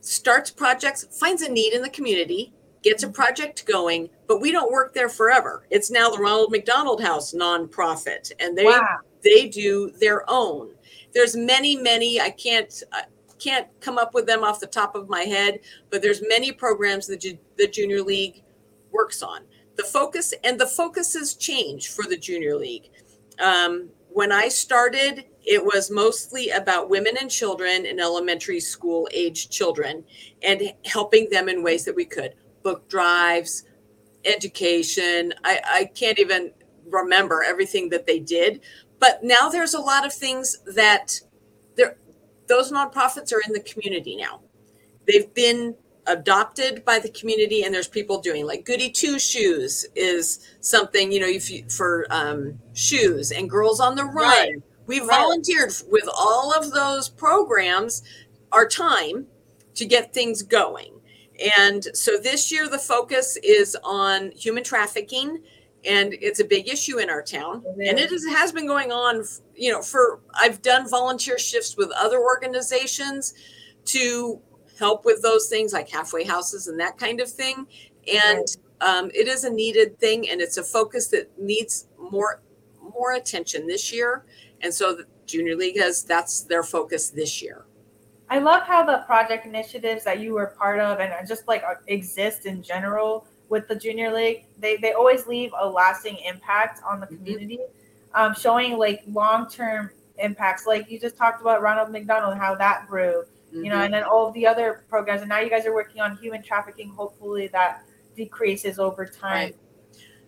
starts 0.00 0.50
projects, 0.50 1.06
finds 1.18 1.42
a 1.42 1.50
need 1.50 1.72
in 1.72 1.82
the 1.82 1.90
community, 1.90 2.52
gets 2.82 3.02
a 3.02 3.08
project 3.08 3.66
going, 3.66 4.08
but 4.26 4.40
we 4.40 4.52
don't 4.52 4.72
work 4.72 4.94
there 4.94 5.08
forever. 5.08 5.66
It's 5.70 5.90
now 5.90 6.10
the 6.10 6.18
Ronald 6.18 6.50
McDonald 6.50 7.02
House 7.02 7.34
nonprofit, 7.34 8.32
and 8.40 8.56
they 8.56 8.64
wow. 8.64 8.98
they 9.22 9.48
do 9.48 9.90
their 10.00 10.28
own. 10.28 10.70
There's 11.14 11.36
many, 11.36 11.76
many. 11.76 12.20
I 12.20 12.30
can't 12.30 12.82
I 12.92 13.02
can't 13.38 13.68
come 13.80 13.98
up 13.98 14.14
with 14.14 14.26
them 14.26 14.44
off 14.44 14.60
the 14.60 14.66
top 14.66 14.94
of 14.94 15.08
my 15.08 15.22
head, 15.22 15.60
but 15.90 16.02
there's 16.02 16.22
many 16.26 16.52
programs 16.52 17.06
that 17.06 17.20
ju- 17.20 17.38
the 17.56 17.66
Junior 17.66 18.02
League 18.02 18.42
works 18.92 19.22
on. 19.22 19.42
The 19.76 19.84
focus 19.84 20.34
and 20.44 20.58
the 20.58 20.66
focuses 20.66 21.34
change 21.34 21.88
for 21.90 22.04
the 22.04 22.16
Junior 22.16 22.56
League. 22.56 22.90
Um, 23.38 23.90
when 24.10 24.32
I 24.32 24.48
started, 24.48 25.26
it 25.44 25.64
was 25.64 25.90
mostly 25.90 26.50
about 26.50 26.90
women 26.90 27.16
and 27.20 27.30
children 27.30 27.86
and 27.86 28.00
elementary 28.00 28.58
school 28.58 29.08
age 29.12 29.48
children 29.50 30.04
and 30.42 30.72
helping 30.84 31.30
them 31.30 31.48
in 31.48 31.62
ways 31.62 31.84
that 31.84 31.94
we 31.94 32.04
could 32.04 32.34
book 32.68 32.86
drives, 32.90 33.64
education. 34.26 35.32
I, 35.42 35.60
I 35.64 35.84
can't 35.86 36.18
even 36.18 36.52
remember 36.86 37.42
everything 37.42 37.88
that 37.88 38.06
they 38.06 38.18
did. 38.18 38.60
But 38.98 39.24
now 39.24 39.48
there's 39.48 39.72
a 39.72 39.80
lot 39.80 40.04
of 40.04 40.12
things 40.12 40.58
that 40.74 41.18
those 42.46 42.72
nonprofits 42.72 43.32
are 43.32 43.40
in 43.46 43.52
the 43.52 43.60
community 43.60 44.16
now. 44.16 44.40
They've 45.06 45.32
been 45.32 45.76
adopted 46.06 46.84
by 46.84 46.98
the 46.98 47.08
community 47.10 47.62
and 47.62 47.74
there's 47.74 47.88
people 47.88 48.18
doing 48.18 48.46
like 48.46 48.64
goody 48.64 48.88
two 48.88 49.18
shoes 49.18 49.84
is 49.94 50.38
something 50.60 51.12
you 51.12 51.20
know 51.20 51.28
if 51.28 51.50
you, 51.50 51.62
for 51.68 52.06
um, 52.08 52.58
shoes 52.72 53.30
and 53.30 53.50
girls 53.50 53.78
on 53.78 53.94
the 53.94 54.02
run 54.02 54.26
right. 54.26 54.62
we 54.86 55.00
volunteered 55.00 55.70
with 55.90 56.08
all 56.18 56.50
of 56.50 56.72
those 56.72 57.10
programs 57.10 58.02
our 58.52 58.66
time 58.66 59.26
to 59.74 59.84
get 59.84 60.14
things 60.14 60.40
going 60.40 60.97
and 61.58 61.86
so 61.94 62.18
this 62.18 62.50
year 62.50 62.68
the 62.68 62.78
focus 62.78 63.36
is 63.42 63.76
on 63.84 64.30
human 64.32 64.64
trafficking 64.64 65.42
and 65.84 66.14
it's 66.14 66.40
a 66.40 66.44
big 66.44 66.68
issue 66.68 66.98
in 66.98 67.08
our 67.08 67.22
town. 67.22 67.64
And 67.86 68.00
it 68.00 68.10
is, 68.10 68.26
has 68.26 68.50
been 68.50 68.66
going 68.66 68.90
on 68.90 69.24
you 69.54 69.72
know 69.72 69.82
for 69.82 70.20
i've 70.34 70.62
done 70.62 70.88
volunteer 70.88 71.38
shifts 71.38 71.76
with 71.76 71.90
other 71.96 72.20
organizations 72.20 73.34
to 73.84 74.40
help 74.78 75.04
with 75.04 75.22
those 75.22 75.48
things 75.48 75.72
like 75.72 75.88
halfway 75.88 76.24
houses 76.24 76.68
and 76.68 76.78
that 76.78 76.96
kind 76.98 77.20
of 77.20 77.30
thing. 77.30 77.66
And 78.12 78.46
um, 78.80 79.10
it 79.12 79.26
is 79.26 79.44
a 79.44 79.50
needed 79.50 79.98
thing 79.98 80.28
and 80.28 80.40
it's 80.40 80.56
a 80.56 80.62
focus 80.62 81.08
that 81.08 81.30
needs 81.38 81.88
more 82.10 82.42
more 82.80 83.12
attention 83.12 83.66
this 83.66 83.92
year. 83.92 84.24
And 84.60 84.72
so 84.72 84.94
the 84.94 85.04
junior 85.26 85.56
league 85.56 85.78
has 85.78 86.04
that's 86.04 86.42
their 86.42 86.62
focus 86.62 87.10
this 87.10 87.42
year 87.42 87.66
i 88.30 88.38
love 88.38 88.62
how 88.62 88.84
the 88.84 88.98
project 89.06 89.46
initiatives 89.46 90.04
that 90.04 90.20
you 90.20 90.34
were 90.34 90.48
part 90.58 90.80
of 90.80 91.00
and 91.00 91.12
just 91.26 91.46
like 91.48 91.62
uh, 91.64 91.74
exist 91.86 92.46
in 92.46 92.62
general 92.62 93.26
with 93.48 93.66
the 93.68 93.74
junior 93.74 94.12
league 94.12 94.44
they, 94.58 94.76
they 94.76 94.92
always 94.92 95.26
leave 95.26 95.50
a 95.60 95.68
lasting 95.68 96.16
impact 96.26 96.80
on 96.88 97.00
the 97.00 97.06
mm-hmm. 97.06 97.16
community 97.16 97.58
mm-hmm. 97.58 98.20
um, 98.20 98.34
showing 98.34 98.78
like 98.78 99.02
long-term 99.06 99.90
impacts 100.18 100.66
like 100.66 100.90
you 100.90 100.98
just 100.98 101.16
talked 101.16 101.40
about 101.40 101.62
ronald 101.62 101.90
mcdonald 101.90 102.36
how 102.36 102.54
that 102.54 102.86
grew 102.88 103.22
mm-hmm. 103.22 103.64
you 103.64 103.70
know 103.70 103.76
mm-hmm. 103.76 103.84
and 103.84 103.94
then 103.94 104.02
all 104.02 104.28
of 104.28 104.34
the 104.34 104.46
other 104.46 104.84
programs 104.88 105.22
and 105.22 105.28
now 105.28 105.40
you 105.40 105.50
guys 105.50 105.64
are 105.66 105.74
working 105.74 106.00
on 106.00 106.16
human 106.16 106.42
trafficking 106.42 106.88
hopefully 106.90 107.48
that 107.48 107.84
decreases 108.16 108.78
over 108.78 109.06
time 109.06 109.44
right. 109.44 109.56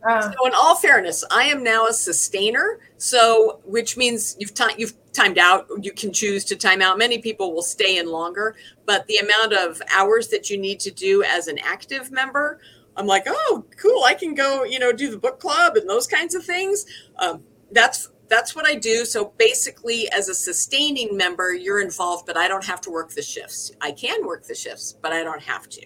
Um, 0.08 0.22
so 0.22 0.46
in 0.46 0.52
all 0.54 0.74
fairness 0.76 1.24
i 1.30 1.44
am 1.44 1.62
now 1.62 1.86
a 1.86 1.92
sustainer 1.92 2.80
so 2.98 3.60
which 3.64 3.96
means 3.96 4.36
you've 4.38 4.54
time 4.54 4.74
you've 4.78 4.94
timed 5.12 5.38
out 5.38 5.66
you 5.82 5.92
can 5.92 6.12
choose 6.12 6.44
to 6.44 6.54
time 6.54 6.80
out 6.80 6.98
many 6.98 7.18
people 7.18 7.52
will 7.52 7.62
stay 7.62 7.98
in 7.98 8.06
longer 8.06 8.54
but 8.86 9.06
the 9.06 9.16
amount 9.16 9.52
of 9.52 9.82
hours 9.92 10.28
that 10.28 10.48
you 10.48 10.56
need 10.56 10.78
to 10.78 10.90
do 10.90 11.22
as 11.24 11.48
an 11.48 11.58
active 11.64 12.10
member 12.10 12.60
I'm 12.96 13.06
like, 13.06 13.24
oh, 13.26 13.64
cool. 13.76 14.04
I 14.04 14.14
can 14.14 14.34
go, 14.34 14.64
you 14.64 14.78
know, 14.78 14.92
do 14.92 15.10
the 15.10 15.18
book 15.18 15.40
club 15.40 15.76
and 15.76 15.88
those 15.88 16.06
kinds 16.06 16.34
of 16.34 16.44
things. 16.44 16.84
Um, 17.16 17.42
that's 17.72 18.10
that's 18.28 18.54
what 18.54 18.66
I 18.66 18.76
do. 18.76 19.04
So 19.04 19.32
basically, 19.38 20.10
as 20.12 20.28
a 20.28 20.34
sustaining 20.34 21.16
member, 21.16 21.52
you're 21.52 21.80
involved, 21.80 22.26
but 22.26 22.36
I 22.36 22.46
don't 22.46 22.64
have 22.64 22.80
to 22.82 22.90
work 22.90 23.10
the 23.10 23.22
shifts. 23.22 23.72
I 23.80 23.90
can 23.90 24.24
work 24.24 24.44
the 24.44 24.54
shifts, 24.54 24.96
but 25.02 25.12
I 25.12 25.22
don't 25.24 25.42
have 25.42 25.68
to. 25.70 25.82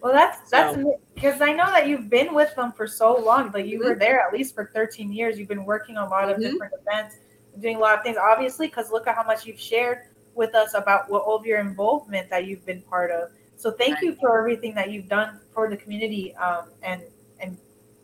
Well, 0.00 0.12
that's 0.12 0.48
that's 0.50 0.78
because 1.14 1.40
I 1.40 1.52
know 1.52 1.66
that 1.66 1.88
you've 1.88 2.08
been 2.08 2.32
with 2.32 2.54
them 2.54 2.72
for 2.72 2.86
so 2.86 3.16
long. 3.16 3.50
Like 3.52 3.66
you 3.66 3.80
mm-hmm. 3.80 3.88
were 3.88 3.94
there 3.96 4.20
at 4.20 4.32
least 4.32 4.54
for 4.54 4.70
13 4.72 5.12
years. 5.12 5.38
You've 5.38 5.48
been 5.48 5.64
working 5.64 5.96
on 5.96 6.06
a 6.06 6.10
lot 6.10 6.30
of 6.30 6.36
mm-hmm. 6.36 6.52
different 6.52 6.74
events, 6.80 7.16
doing 7.60 7.76
a 7.76 7.80
lot 7.80 7.98
of 7.98 8.04
things. 8.04 8.16
Obviously, 8.16 8.68
because 8.68 8.92
look 8.92 9.06
at 9.08 9.16
how 9.16 9.24
much 9.24 9.44
you've 9.44 9.58
shared 9.58 10.02
with 10.34 10.54
us 10.54 10.74
about 10.74 11.10
what 11.10 11.22
all 11.22 11.36
of 11.36 11.44
your 11.44 11.58
involvement 11.58 12.30
that 12.30 12.46
you've 12.46 12.64
been 12.64 12.80
part 12.82 13.10
of. 13.10 13.30
So 13.56 13.72
thank 13.72 13.94
right. 13.94 14.04
you 14.04 14.14
for 14.14 14.38
everything 14.38 14.72
that 14.76 14.92
you've 14.92 15.08
done 15.08 15.40
for 15.52 15.68
the 15.68 15.76
community 15.76 16.34
um, 16.36 16.70
and 16.82 17.02
and 17.40 17.58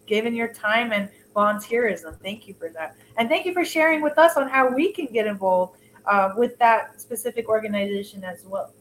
given 0.06 0.34
your 0.34 0.52
time 0.52 0.92
and 0.92 1.08
volunteerism. 1.34 2.20
Thank 2.20 2.48
you 2.48 2.54
for 2.54 2.70
that, 2.70 2.96
and 3.18 3.28
thank 3.28 3.46
you 3.46 3.52
for 3.52 3.64
sharing 3.64 4.02
with 4.02 4.18
us 4.18 4.36
on 4.36 4.48
how 4.48 4.68
we 4.68 4.92
can 4.92 5.06
get 5.06 5.28
involved 5.28 5.78
uh, 6.06 6.32
with 6.36 6.58
that 6.58 7.00
specific 7.00 7.48
organization 7.48 8.24
as 8.24 8.44
well. 8.44 8.74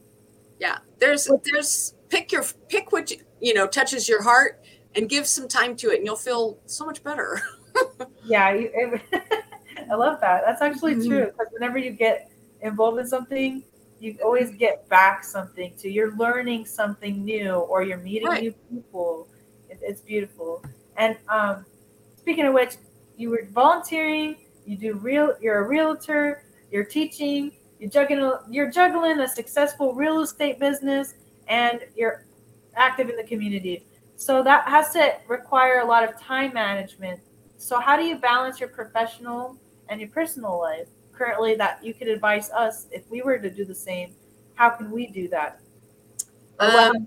Yeah, 0.59 0.79
there's 0.99 1.29
there's 1.43 1.95
pick 2.09 2.31
your 2.31 2.43
pick 2.69 2.91
what 2.91 3.11
you, 3.11 3.17
you 3.41 3.53
know 3.53 3.67
touches 3.67 4.07
your 4.07 4.21
heart 4.21 4.63
and 4.95 5.09
give 5.09 5.27
some 5.27 5.47
time 5.47 5.75
to 5.77 5.91
it, 5.91 5.97
and 5.97 6.05
you'll 6.05 6.15
feel 6.15 6.59
so 6.65 6.85
much 6.85 7.03
better. 7.03 7.41
yeah, 8.25 8.53
you, 8.53 8.69
it, 8.73 9.01
I 9.91 9.95
love 9.95 10.21
that. 10.21 10.43
That's 10.45 10.61
actually 10.61 10.95
mm-hmm. 10.95 11.09
true 11.09 11.25
because 11.25 11.47
whenever 11.51 11.77
you 11.77 11.91
get 11.91 12.31
involved 12.61 12.99
in 12.99 13.07
something, 13.07 13.63
you 13.99 14.17
always 14.23 14.51
get 14.51 14.87
back 14.89 15.23
something 15.23 15.73
to 15.79 15.89
you're 15.89 16.15
learning 16.15 16.65
something 16.65 17.23
new 17.23 17.53
or 17.53 17.83
you're 17.83 17.97
meeting 17.97 18.27
right. 18.27 18.43
new 18.43 18.53
people 18.69 19.27
it, 19.69 19.79
it's 19.81 20.01
beautiful 20.01 20.63
and 20.97 21.17
um, 21.29 21.65
speaking 22.17 22.45
of 22.45 22.53
which 22.53 22.75
you 23.17 23.29
were 23.29 23.47
volunteering 23.51 24.35
You 24.65 24.77
do 24.77 24.93
real. 24.95 25.35
You're 25.41 25.65
a 25.65 25.67
realtor. 25.67 26.43
You're 26.71 26.85
teaching. 26.85 27.51
You're 27.83 27.91
juggling. 27.91 28.31
You're 28.49 28.71
juggling 28.71 29.19
a 29.19 29.27
successful 29.27 29.93
real 29.93 30.21
estate 30.21 30.57
business, 30.57 31.15
and 31.49 31.81
you're 31.97 32.25
active 32.75 33.09
in 33.09 33.17
the 33.17 33.25
community. 33.25 33.85
So 34.15 34.41
that 34.41 34.69
has 34.69 34.93
to 34.93 35.15
require 35.27 35.81
a 35.81 35.85
lot 35.85 36.07
of 36.07 36.17
time 36.17 36.53
management. 36.53 37.19
So 37.57 37.81
how 37.81 37.97
do 37.97 38.05
you 38.05 38.15
balance 38.15 38.57
your 38.57 38.69
professional 38.69 39.57
and 39.89 39.99
your 39.99 40.09
personal 40.11 40.57
life 40.61 40.87
currently? 41.11 41.55
That 41.55 41.83
you 41.83 41.93
could 41.93 42.07
advise 42.07 42.49
us 42.51 42.87
if 42.89 43.03
we 43.11 43.21
were 43.21 43.37
to 43.37 43.49
do 43.49 43.65
the 43.65 43.75
same. 43.75 44.15
How 44.55 44.69
can 44.69 44.89
we 44.89 45.07
do 45.07 45.27
that? 45.27 45.59
Um, 46.59 47.05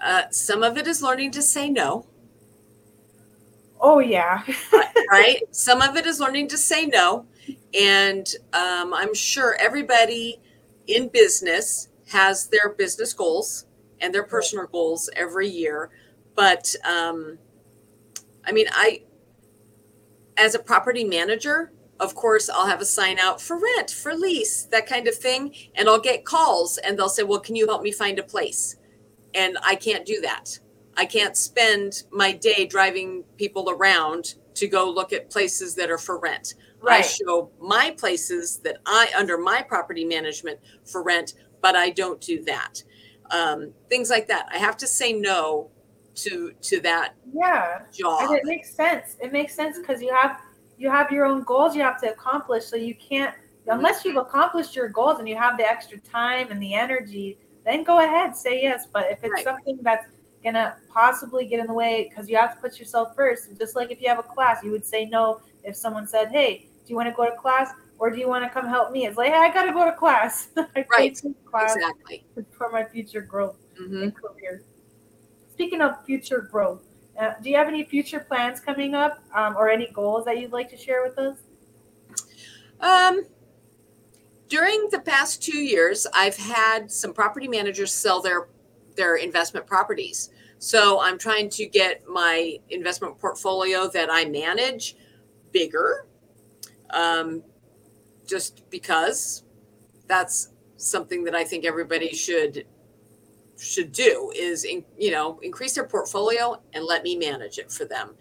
uh, 0.00 0.30
some 0.30 0.62
of 0.62 0.78
it 0.78 0.86
is 0.86 1.02
learning 1.02 1.32
to 1.32 1.42
say 1.42 1.68
no, 1.70 2.06
oh 3.80 3.98
yeah. 3.98 4.44
right? 5.10 5.42
some 5.50 5.82
of 5.82 5.96
it 5.96 6.06
is 6.06 6.20
learning 6.20 6.46
to 6.48 6.56
say 6.56 6.86
no. 6.86 7.26
And 7.78 8.26
um, 8.52 8.94
I'm 8.94 9.14
sure 9.14 9.56
everybody 9.58 10.40
in 10.86 11.08
business 11.08 11.88
has 12.08 12.48
their 12.48 12.70
business 12.70 13.12
goals 13.12 13.66
and 14.00 14.14
their 14.14 14.22
personal 14.24 14.66
goals 14.66 15.10
every 15.14 15.48
year. 15.48 15.90
But 16.34 16.74
um, 16.84 17.38
I 18.44 18.52
mean, 18.52 18.66
I, 18.72 19.02
as 20.36 20.54
a 20.54 20.58
property 20.58 21.04
manager, 21.04 21.72
of 22.00 22.14
course, 22.14 22.48
I'll 22.48 22.66
have 22.66 22.80
a 22.80 22.84
sign 22.84 23.18
out 23.18 23.40
for 23.40 23.58
rent, 23.58 23.90
for 23.90 24.14
lease, 24.14 24.64
that 24.64 24.86
kind 24.86 25.08
of 25.08 25.14
thing. 25.14 25.54
And 25.74 25.88
I'll 25.88 26.00
get 26.00 26.24
calls 26.24 26.78
and 26.78 26.98
they'll 26.98 27.08
say, 27.08 27.24
Well, 27.24 27.40
can 27.40 27.56
you 27.56 27.66
help 27.66 27.82
me 27.82 27.90
find 27.92 28.18
a 28.18 28.22
place? 28.22 28.76
And 29.34 29.58
I 29.64 29.74
can't 29.74 30.06
do 30.06 30.20
that. 30.22 30.58
I 30.96 31.04
can't 31.04 31.36
spend 31.36 32.04
my 32.10 32.32
day 32.32 32.66
driving 32.66 33.24
people 33.36 33.68
around 33.70 34.34
to 34.54 34.66
go 34.66 34.90
look 34.90 35.12
at 35.12 35.30
places 35.30 35.74
that 35.76 35.90
are 35.90 35.98
for 35.98 36.18
rent. 36.18 36.54
I 36.86 37.02
show 37.02 37.50
my 37.60 37.94
places 37.96 38.58
that 38.58 38.78
I, 38.86 39.10
under 39.16 39.38
my 39.38 39.62
property 39.62 40.04
management 40.04 40.58
for 40.84 41.02
rent, 41.02 41.34
but 41.60 41.74
I 41.76 41.90
don't 41.90 42.20
do 42.20 42.42
that. 42.44 42.82
Um, 43.30 43.72
things 43.88 44.10
like 44.10 44.28
that. 44.28 44.48
I 44.52 44.58
have 44.58 44.76
to 44.78 44.86
say 44.86 45.12
no 45.12 45.70
to 46.16 46.52
to 46.62 46.80
that 46.80 47.14
Yeah. 47.32 47.82
job. 47.92 48.22
And 48.22 48.36
it 48.36 48.44
makes 48.44 48.70
sense. 48.74 49.16
It 49.20 49.32
makes 49.32 49.54
sense 49.54 49.78
because 49.78 50.00
you 50.02 50.12
have 50.14 50.40
you 50.78 50.90
have 50.90 51.10
your 51.10 51.24
own 51.26 51.42
goals 51.42 51.74
you 51.74 51.82
have 51.82 52.00
to 52.02 52.10
accomplish. 52.12 52.64
So 52.64 52.76
you 52.76 52.94
can't 52.94 53.34
unless 53.66 54.04
you've 54.04 54.16
accomplished 54.16 54.74
your 54.74 54.88
goals 54.88 55.18
and 55.18 55.28
you 55.28 55.36
have 55.36 55.58
the 55.58 55.68
extra 55.68 55.98
time 56.00 56.50
and 56.50 56.62
the 56.62 56.74
energy, 56.74 57.38
then 57.64 57.84
go 57.84 57.98
ahead, 57.98 58.34
say 58.34 58.62
yes. 58.62 58.86
But 58.90 59.10
if 59.10 59.18
it's 59.22 59.30
Right. 59.34 59.44
something 59.44 59.78
that's 59.82 60.06
gonna 60.42 60.76
possibly 60.88 61.44
get 61.46 61.60
in 61.60 61.66
the 61.66 61.74
way 61.74 62.08
because 62.08 62.30
you 62.30 62.36
have 62.36 62.54
to 62.54 62.60
put 62.60 62.78
yourself 62.78 63.14
first, 63.14 63.50
just 63.58 63.76
like 63.76 63.90
if 63.90 64.00
you 64.00 64.08
have 64.08 64.18
a 64.18 64.22
class, 64.22 64.62
you 64.62 64.70
would 64.70 64.86
say 64.86 65.04
no 65.04 65.40
if 65.64 65.76
someone 65.76 66.06
said, 66.06 66.28
Hey, 66.30 66.68
do 66.84 66.92
you 66.92 66.96
want 66.96 67.08
to 67.08 67.14
go 67.14 67.24
to 67.24 67.36
class 67.36 67.70
or 67.98 68.10
do 68.10 68.18
you 68.18 68.28
want 68.28 68.44
to 68.44 68.50
come 68.50 68.66
help 68.66 68.92
me? 68.92 69.06
It's 69.06 69.16
like, 69.16 69.32
hey, 69.32 69.38
I 69.38 69.52
gotta 69.52 69.72
go 69.72 69.84
to 69.84 69.92
class. 69.92 70.48
I 70.56 70.86
Right. 70.90 71.16
for 71.18 71.30
class 71.44 71.76
Exactly. 71.76 72.24
for 72.56 72.70
my 72.70 72.84
future 72.84 73.20
growth 73.20 73.56
hmm 73.76 74.02
and 74.02 74.14
career. 74.14 74.62
Speaking 75.52 75.82
of 75.82 76.04
future 76.04 76.48
growth, 76.50 76.82
uh, 77.18 77.32
do 77.42 77.50
you 77.50 77.56
have 77.56 77.68
any 77.68 77.84
future 77.84 78.20
plans 78.20 78.60
coming 78.60 78.94
up 78.94 79.22
um, 79.34 79.56
or 79.56 79.68
any 79.68 79.88
goals 79.92 80.24
that 80.24 80.38
you'd 80.38 80.52
like 80.52 80.70
to 80.70 80.76
share 80.76 81.02
with 81.02 81.18
us? 81.18 81.36
Um, 82.80 83.24
during 84.48 84.88
the 84.90 85.00
past 85.00 85.42
two 85.42 85.58
years, 85.58 86.06
I've 86.14 86.36
had 86.36 86.90
some 86.90 87.12
property 87.12 87.48
managers 87.48 87.92
sell 87.92 88.22
their 88.22 88.48
their 88.96 89.16
investment 89.16 89.66
properties. 89.66 90.30
So 90.58 91.00
I'm 91.00 91.18
trying 91.18 91.50
to 91.50 91.66
get 91.66 92.06
my 92.08 92.58
investment 92.70 93.18
portfolio 93.18 93.88
that 93.88 94.08
I 94.10 94.24
manage 94.24 94.96
bigger, 95.52 96.06
um, 96.90 97.42
just 98.26 98.68
because 98.70 99.44
that's 100.06 100.50
something 100.76 101.24
that 101.24 101.34
I 101.34 101.44
think 101.44 101.64
everybody 101.64 102.14
should 102.14 102.66
should 103.58 103.90
do 103.90 104.30
is 104.36 104.62
in, 104.62 104.84
you 104.96 105.10
know 105.10 105.40
increase 105.42 105.74
their 105.74 105.86
portfolio 105.86 106.62
and 106.74 106.84
let 106.84 107.02
me 107.02 107.16
manage 107.16 107.58
it 107.58 107.72
for 107.72 107.84
them. 107.84 108.14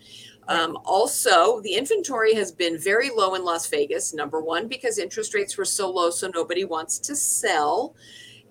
Um, 0.47 0.77
also, 0.85 1.59
the 1.61 1.73
inventory 1.73 2.33
has 2.35 2.51
been 2.51 2.77
very 2.77 3.09
low 3.09 3.35
in 3.35 3.43
Las 3.43 3.67
Vegas. 3.67 4.13
Number 4.13 4.39
one, 4.39 4.69
because 4.69 4.97
interest 4.97 5.33
rates 5.33 5.57
were 5.57 5.65
so 5.65 5.91
low, 5.91 6.09
so 6.09 6.31
nobody 6.33 6.63
wants 6.63 6.99
to 6.99 7.15
sell. 7.15 7.95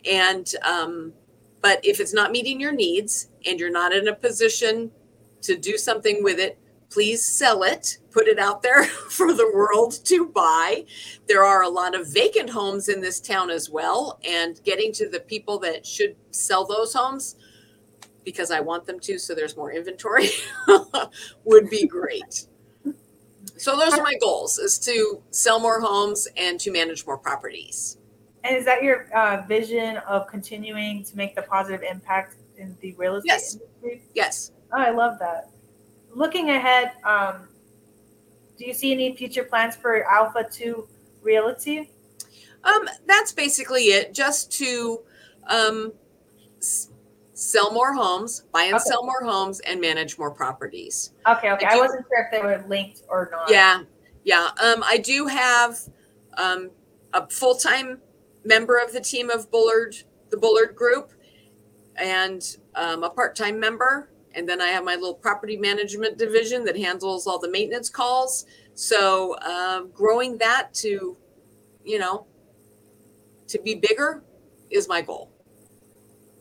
And 0.09 0.53
um, 0.63 1.15
but 1.63 1.85
if 1.85 1.99
it's 1.99 2.13
not 2.13 2.33
meeting 2.33 2.61
your 2.61 2.73
needs 2.73 3.29
and 3.47 3.59
you're 3.59 3.71
not 3.71 3.93
in 3.93 4.09
a 4.09 4.15
position 4.15 4.91
to 5.43 5.57
do 5.57 5.79
something 5.79 6.23
with 6.23 6.39
it, 6.39 6.59
please 6.97 7.23
sell 7.23 7.63
it. 7.63 7.99
Put 8.11 8.27
it 8.27 8.39
out 8.39 8.63
there 8.63 8.85
for 9.11 9.35
the 9.35 9.51
world 9.55 10.03
to 10.07 10.29
buy. 10.29 10.87
There 11.29 11.45
are 11.45 11.63
a 11.63 11.69
lot 11.69 11.95
of 11.95 12.11
vacant 12.11 12.49
homes 12.49 12.89
in 12.89 13.03
this 13.03 13.21
town 13.21 13.51
as 13.51 13.69
well, 13.69 14.19
and 14.27 14.59
getting 14.65 14.95
to 14.95 15.07
the 15.07 15.21
people 15.21 15.59
that 15.59 15.85
should 15.85 16.17
sell 16.31 16.65
those 16.65 16.95
homes 16.95 17.37
because 18.25 18.51
I 18.51 18.61
want 18.61 18.87
them 18.87 18.99
to, 19.01 19.19
so 19.19 19.35
there's 19.35 19.59
more 19.59 19.73
inventory, 19.73 20.31
would 21.45 21.69
be 21.69 21.87
great. 21.87 22.47
So 23.59 23.77
those 23.77 23.93
are 23.93 24.03
my 24.03 24.15
goals: 24.19 24.59
is 24.59 24.79
to 24.81 25.23
sell 25.33 25.61
more 25.61 25.81
homes 25.81 26.27
and 26.39 26.59
to 26.61 26.73
manage 26.73 27.07
more 27.07 27.19
properties. 27.19 27.99
And 28.43 28.57
is 28.57 28.65
that 28.65 28.83
your 28.83 29.15
uh, 29.15 29.43
vision 29.47 29.99
of 29.99 30.29
continuing 30.29 31.05
to 31.05 31.15
make 31.15 31.35
the 31.35 31.43
positive 31.43 31.83
impact 31.83 32.37
in 32.57 32.75
the 32.81 32.95
real 32.95 33.17
estate 33.17 33.29
Yes. 33.29 33.55
industry? 33.55 34.03
Yes. 34.15 34.53
Oh, 34.73 34.79
I 34.81 34.91
love 34.91 35.19
that. 35.19 35.51
Looking 36.17 36.49
ahead, 36.49 36.93
um, 37.05 37.47
do 38.57 38.65
you 38.65 38.73
see 38.73 38.91
any 38.91 39.15
future 39.15 39.45
plans 39.45 39.77
for 39.77 40.03
Alpha 40.11 40.47
2 40.51 40.89
Realty? 41.23 41.91
Um, 42.65 42.89
that's 43.07 43.33
basically 43.33 43.89
it. 43.89 44.15
Just 44.15 44.51
to 44.53 45.03
um, 45.47 45.93
s- 46.57 46.89
sell 47.35 47.71
more 47.71 47.93
homes, 47.93 48.45
buy 48.51 48.63
and 48.63 48.77
Okay. 48.77 48.85
sell 48.85 49.05
more 49.05 49.23
homes, 49.25 49.61
and 49.61 49.79
manage 49.79 50.17
more 50.17 50.31
properties. 50.31 51.13
Okay, 51.29 51.53
okay. 51.53 51.67
I 51.67 51.75
I, 51.75 51.77
wasn't 51.77 52.07
sure 52.09 52.25
if 52.25 52.31
they 52.33 52.41
were 52.41 52.65
linked 52.67 53.03
or 53.11 53.29
not. 53.31 53.51
Yeah, 53.51 53.83
yeah. 54.25 54.49
Um, 54.65 54.83
I 54.87 54.97
do 54.97 55.27
have 55.27 55.79
um, 56.39 56.71
a 57.13 57.29
full 57.29 57.57
time 57.57 58.01
member 58.43 58.79
of 58.79 58.95
the 58.95 59.03
team 59.03 59.29
of 59.29 59.51
Bullard, 59.51 59.95
the 60.31 60.39
Bullard 60.39 60.75
Group, 60.75 61.13
and 61.97 62.57
um, 62.75 63.05
a 63.05 63.11
part 63.11 63.37
time 63.37 63.61
member. 63.61 64.09
And 64.37 64.47
then 64.47 64.61
I 64.61 64.69
have 64.69 64.85
my 64.85 64.95
little 64.95 65.15
property 65.15 65.57
management 65.57 66.19
division 66.19 66.63
that 66.67 66.77
handles 66.77 67.27
all 67.27 67.39
the 67.39 67.51
maintenance 67.51 67.89
calls. 67.89 68.45
So 68.75 69.37
um, 69.41 69.91
growing 69.95 70.37
that 70.39 70.75
to, 70.75 71.17
you 71.83 71.99
know, 71.99 72.27
to 73.49 73.59
be 73.63 73.75
bigger 73.75 74.23
is 74.71 74.89
my 74.89 75.01
goal. 75.01 75.33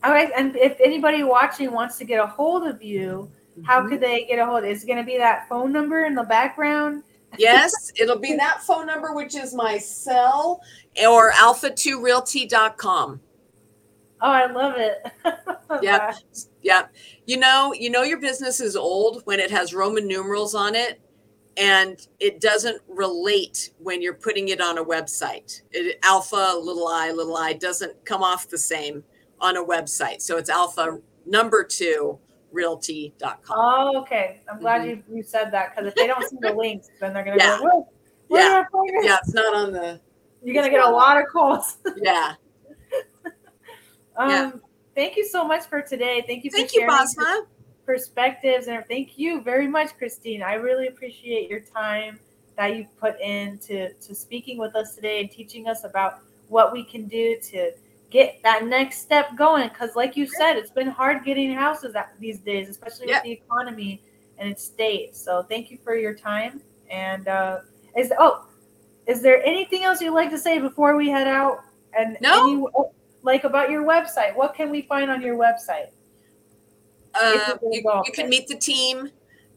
All 0.03 0.12
right, 0.12 0.29
and 0.36 0.55
if 0.58 0.79
anybody 0.84 1.23
watching 1.23 1.71
wants 1.71 1.97
to 1.97 2.05
get 2.05 2.21
a 2.21 2.27
hold 2.27 2.67
of 2.67 2.84
you, 2.84 3.31
how 3.63 3.81
Mhm. 3.81 3.89
could 3.89 4.01
they 4.01 4.25
get 4.25 4.38
a 4.39 4.45
hold? 4.45 4.65
Is 4.65 4.84
it 4.84 4.88
going 4.88 4.99
to 4.99 5.03
be 5.03 5.17
that 5.17 5.47
phone 5.47 5.71
number 5.71 6.03
in 6.05 6.13
the 6.13 6.23
background? 6.23 7.03
Yes, 7.38 7.91
it'll 7.99 8.19
be 8.19 8.36
that 8.36 8.62
phone 8.63 8.86
number, 8.86 9.13
which 9.13 9.36
is 9.36 9.53
my 9.53 9.77
cell, 9.77 10.62
or 11.05 11.31
alpha2realty.com. 11.31 13.19
Oh, 14.21 14.32
I 14.32 14.45
love 14.51 14.75
it. 14.78 15.06
Yep. 15.82 16.15
Yeah. 16.62 16.86
You 17.25 17.38
know, 17.38 17.73
you 17.73 17.89
know 17.89 18.04
your 18.04 18.19
business 18.19 18.62
is 18.62 18.75
old 18.75 19.23
when 19.25 19.39
it 19.39 19.49
has 19.51 19.73
Roman 19.73 20.08
numerals 20.08 20.54
on 20.56 20.73
it 20.75 21.01
and 21.58 22.08
it 22.19 22.39
doesn't 22.39 22.82
relate 22.88 23.71
when 23.80 24.01
you're 24.01 24.13
putting 24.13 24.49
it 24.49 24.62
on 24.62 24.78
a 24.78 24.84
website. 24.86 25.62
It, 25.71 25.97
alpha 26.04 26.56
little 26.62 26.88
i 26.88 27.12
little 27.12 27.36
i 27.36 27.51
doesn't 27.54 28.06
come 28.06 28.21
off 28.23 28.47
the 28.47 28.58
same 28.60 29.04
on 29.41 29.58
a 29.58 29.63
website. 29.63 30.21
So 30.21 30.38
it's 30.38 30.49
alpha 30.49 30.99
number 31.25 31.63
2 31.63 32.17
realty.com. 32.51 33.38
Oh, 33.49 33.99
okay. 34.01 34.41
I'm 34.49 34.60
glad 34.60 34.82
Mm-hmm. 34.84 35.12
you, 35.12 35.17
you 35.17 35.23
said 35.23 35.51
that 35.51 35.71
because 35.75 35.88
if 35.89 35.95
they 35.95 36.08
don't 36.08 36.23
see 36.30 36.38
the 36.39 36.54
links, 36.58 36.89
then 37.01 37.13
they're 37.13 37.23
going 37.25 37.38
to 37.39 37.43
Yeah. 37.43 37.58
go, 37.60 37.89
Yeah. 38.30 38.38
do 38.38 38.54
I 38.54 38.65
find 38.71 38.89
it?" 38.89 39.06
Yeah, 39.06 39.17
it's 39.21 39.34
not 39.34 39.54
on 39.56 39.71
the 39.73 39.99
You're 40.43 40.54
going 40.54 40.65
to 40.65 40.71
get 40.71 40.86
a 40.86 40.89
lot 40.89 41.19
of 41.19 41.28
calls. 41.28 41.78
Yeah. 41.97 42.34
Um, 44.17 44.30
Yeah. 44.30 44.51
Thank 44.95 45.17
you 45.17 45.25
so 45.28 45.45
much 45.45 45.65
for 45.65 45.82
today. 45.82 46.23
Thank 46.25 46.45
you 46.45 46.51
for 46.51 46.58
Thank 46.58 46.73
you, 46.73 46.82
Basma. 46.84 47.45
perspectives 47.86 48.67
and 48.67 48.84
thank 48.88 49.17
you 49.17 49.41
very 49.41 49.67
much, 49.67 49.95
Cristine. 49.97 50.41
I 50.41 50.54
really 50.54 50.88
appreciate 50.88 51.49
your 51.49 51.60
time 51.60 52.19
that 52.56 52.75
you 52.78 52.88
put 52.99 53.19
into 53.19 53.93
to 53.93 54.15
speaking 54.15 54.58
with 54.58 54.75
us 54.75 54.95
today 54.95 55.19
and 55.19 55.30
teaching 55.30 55.67
us 55.67 55.84
about 55.84 56.19
what 56.47 56.71
we 56.71 56.84
can 56.84 57.08
do 57.08 57.38
to 57.51 57.71
get 58.10 58.41
that 58.43 58.65
next 58.65 58.99
step 59.01 59.36
going. 59.36 59.67
Because, 59.67 59.95
like 59.95 60.15
you 60.15 60.25
said, 60.25 60.56
it's 60.56 60.71
been 60.71 60.88
hard 60.88 61.25
getting 61.25 61.54
houses 61.54 61.95
these 62.19 62.39
days, 62.39 62.69
especially 62.69 63.10
Yeah. 63.10 63.17
with 63.17 63.23
the 63.23 63.32
economy 63.34 64.01
and 64.38 64.49
its 64.49 64.63
state. 64.63 65.15
So, 65.15 65.43
thank 65.43 65.69
you 65.69 65.78
for 65.84 65.95
your 65.95 66.13
time. 66.13 66.62
And 66.89 67.28
uh, 67.28 67.60
is 67.97 68.13
oh, 68.17 68.45
is 69.08 69.21
there 69.21 69.43
anything 69.45 69.84
else 69.84 70.01
you'd 70.01 70.13
like 70.13 70.30
to 70.30 70.38
say 70.38 70.60
before 70.60 70.95
we 70.95 71.10
head 71.10 71.28
out? 71.28 71.60
And 71.97 72.17
No. 72.21 72.41
any, 72.41 72.65
oh, 72.75 72.91
like 73.25 73.43
about 73.43 73.71
your 73.71 73.83
website, 73.83 74.35
what 74.35 74.53
can 74.53 74.69
we 74.69 74.83
find 74.83 75.09
on 75.09 75.21
your 75.21 75.35
website? 75.35 75.89
Uh, 77.15 77.55
If 77.61 77.83
you're 77.83 78.03
you, 78.05 78.11
can 78.13 78.29
meet 78.29 78.47
the 78.47 78.55
team. 78.55 79.09